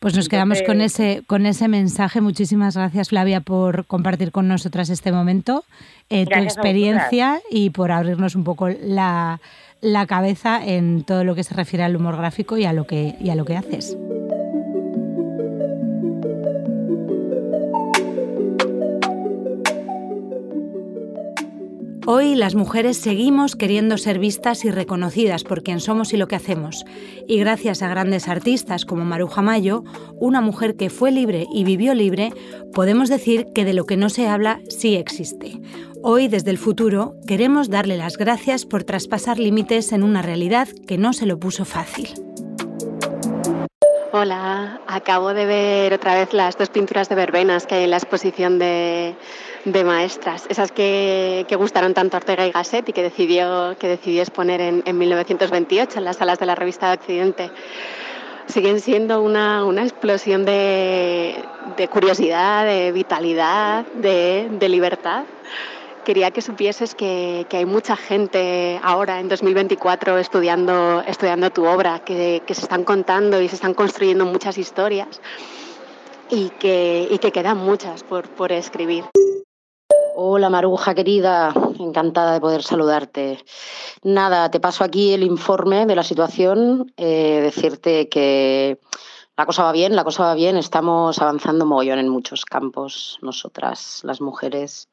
Pues 0.00 0.16
nos 0.16 0.28
quedamos 0.28 0.62
con 0.62 0.80
ese, 0.80 1.22
con 1.28 1.46
ese 1.46 1.68
mensaje. 1.68 2.20
Muchísimas 2.20 2.76
gracias, 2.76 3.10
Flavia, 3.10 3.40
por 3.40 3.86
compartir 3.86 4.32
con 4.32 4.48
nosotras 4.48 4.90
este 4.90 5.12
momento, 5.12 5.64
eh, 6.10 6.26
tu 6.26 6.40
experiencia 6.40 7.40
y 7.48 7.70
por 7.70 7.92
abrirnos 7.92 8.34
un 8.34 8.42
poco 8.42 8.68
la, 8.68 9.40
la 9.80 10.06
cabeza 10.06 10.60
en 10.66 11.04
todo 11.04 11.22
lo 11.22 11.36
que 11.36 11.44
se 11.44 11.54
refiere 11.54 11.84
al 11.84 11.94
humor 11.94 12.16
gráfico 12.16 12.58
y 12.58 12.64
a 12.64 12.72
lo 12.72 12.84
que, 12.84 13.14
y 13.20 13.30
a 13.30 13.36
lo 13.36 13.44
que 13.44 13.56
haces. 13.56 13.96
Hoy 22.04 22.34
las 22.34 22.56
mujeres 22.56 22.96
seguimos 22.96 23.54
queriendo 23.54 23.96
ser 23.96 24.18
vistas 24.18 24.64
y 24.64 24.72
reconocidas 24.72 25.44
por 25.44 25.62
quien 25.62 25.78
somos 25.78 26.12
y 26.12 26.16
lo 26.16 26.26
que 26.26 26.34
hacemos. 26.34 26.84
Y 27.28 27.38
gracias 27.38 27.80
a 27.80 27.88
grandes 27.88 28.26
artistas 28.26 28.84
como 28.84 29.04
Maruja 29.04 29.40
Mayo, 29.40 29.84
una 30.16 30.40
mujer 30.40 30.74
que 30.74 30.90
fue 30.90 31.12
libre 31.12 31.46
y 31.54 31.62
vivió 31.62 31.94
libre, 31.94 32.32
podemos 32.74 33.08
decir 33.08 33.46
que 33.54 33.64
de 33.64 33.72
lo 33.72 33.86
que 33.86 33.96
no 33.96 34.08
se 34.08 34.26
habla 34.26 34.58
sí 34.68 34.96
existe. 34.96 35.60
Hoy, 36.02 36.26
desde 36.26 36.50
el 36.50 36.58
futuro, 36.58 37.14
queremos 37.28 37.70
darle 37.70 37.96
las 37.96 38.18
gracias 38.18 38.66
por 38.66 38.82
traspasar 38.82 39.38
límites 39.38 39.92
en 39.92 40.02
una 40.02 40.22
realidad 40.22 40.66
que 40.88 40.98
no 40.98 41.12
se 41.12 41.26
lo 41.26 41.38
puso 41.38 41.64
fácil. 41.64 42.08
Hola, 44.14 44.80
acabo 44.88 45.32
de 45.32 45.46
ver 45.46 45.94
otra 45.94 46.14
vez 46.16 46.34
las 46.34 46.58
dos 46.58 46.68
pinturas 46.68 47.08
de 47.08 47.14
verbenas 47.14 47.66
que 47.66 47.76
hay 47.76 47.84
en 47.84 47.90
la 47.90 47.96
exposición 47.96 48.58
de, 48.58 49.14
de 49.64 49.84
maestras, 49.84 50.46
esas 50.48 50.72
que, 50.72 51.46
que 51.48 51.56
gustaron 51.56 51.94
tanto 51.94 52.16
a 52.16 52.18
Ortega 52.18 52.46
y 52.46 52.50
Gasset 52.50 52.88
y 52.88 52.92
que 52.92 53.02
decidió, 53.02 53.76
que 53.78 53.88
decidió 53.88 54.22
exponer 54.22 54.60
en, 54.60 54.82
en 54.86 54.98
1928 54.98 55.98
en 55.98 56.04
las 56.04 56.16
salas 56.16 56.38
de 56.38 56.46
la 56.46 56.54
revista 56.54 56.88
de 56.88 56.94
Occidente. 56.94 57.50
Siguen 58.46 58.80
siendo 58.80 59.22
una, 59.22 59.64
una 59.64 59.82
explosión 59.82 60.44
de, 60.44 61.42
de 61.76 61.88
curiosidad, 61.88 62.66
de 62.66 62.90
vitalidad, 62.92 63.86
de, 63.94 64.48
de 64.50 64.68
libertad 64.68 65.24
quería 66.04 66.32
que 66.32 66.42
supieses 66.42 66.96
que, 66.96 67.46
que, 67.48 67.58
hay 67.58 67.64
mucha 67.64 67.96
gente 67.96 68.80
ahora 68.82 69.20
en 69.20 69.28
2024 69.28 70.18
estudiando, 70.18 71.00
estudiando 71.06 71.50
tu 71.50 71.64
obra, 71.64 72.00
que, 72.00 72.42
que, 72.44 72.54
se 72.54 72.62
están 72.62 72.82
contando 72.82 73.40
y 73.40 73.48
se 73.48 73.54
están 73.54 73.72
construyendo 73.72 74.26
muchas 74.26 74.58
historias 74.58 75.20
y 76.28 76.48
que, 76.50 77.06
y 77.08 77.18
que 77.18 77.30
quedan 77.30 77.58
muchas 77.58 78.02
por, 78.02 78.28
por 78.28 78.50
escribir. 78.50 79.04
Hola 80.14 80.50
Maruja 80.50 80.94
querida, 80.94 81.54
encantada 81.78 82.34
de 82.34 82.40
poder 82.40 82.62
saludarte. 82.62 83.42
Nada, 84.02 84.50
te 84.50 84.60
paso 84.60 84.84
aquí 84.84 85.14
el 85.14 85.22
informe 85.22 85.86
de 85.86 85.96
la 85.96 86.02
situación, 86.02 86.92
eh, 86.98 87.40
decirte 87.42 88.10
que 88.10 88.78
la 89.38 89.46
cosa 89.46 89.62
va 89.62 89.72
bien, 89.72 89.96
la 89.96 90.04
cosa 90.04 90.24
va 90.24 90.34
bien, 90.34 90.58
estamos 90.58 91.18
avanzando 91.18 91.64
mogollón 91.64 91.98
en 91.98 92.10
muchos 92.10 92.44
campos, 92.44 93.18
nosotras, 93.22 94.00
las 94.04 94.20
mujeres, 94.20 94.90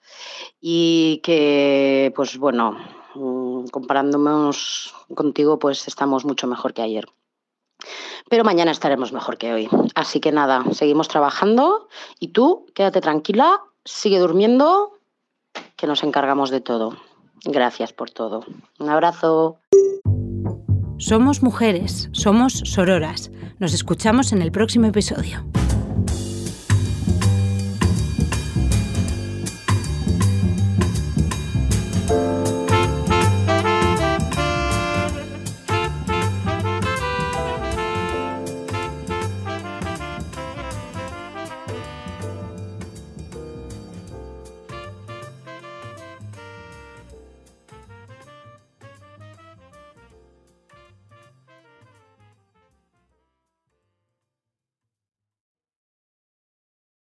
y 0.61 1.19
que, 1.21 2.13
pues 2.15 2.37
bueno, 2.37 2.77
mm, 3.15 3.65
comparándonos 3.67 4.95
contigo, 5.13 5.59
pues 5.59 5.85
estamos 5.89 6.23
mucho 6.23 6.47
mejor 6.47 6.73
que 6.73 6.81
ayer. 6.81 7.05
Pero 8.29 8.45
mañana 8.45 8.71
estaremos 8.71 9.11
mejor 9.11 9.37
que 9.37 9.51
hoy. 9.51 9.69
Así 9.95 10.21
que 10.21 10.31
nada, 10.31 10.63
seguimos 10.71 11.09
trabajando 11.09 11.89
y 12.21 12.29
tú 12.29 12.67
quédate 12.73 13.01
tranquila, 13.01 13.61
sigue 13.83 14.19
durmiendo, 14.19 14.98
que 15.75 15.87
nos 15.87 16.03
encargamos 16.03 16.49
de 16.49 16.61
todo. 16.61 16.97
Gracias 17.45 17.93
por 17.93 18.09
todo. 18.09 18.45
Un 18.79 18.89
abrazo. 18.89 19.59
Somos 20.97 21.41
mujeres, 21.41 22.09
somos 22.11 22.53
sororas. 22.65 23.31
Nos 23.59 23.73
escuchamos 23.73 24.33
en 24.33 24.41
el 24.41 24.51
próximo 24.51 24.87
episodio. 24.87 25.45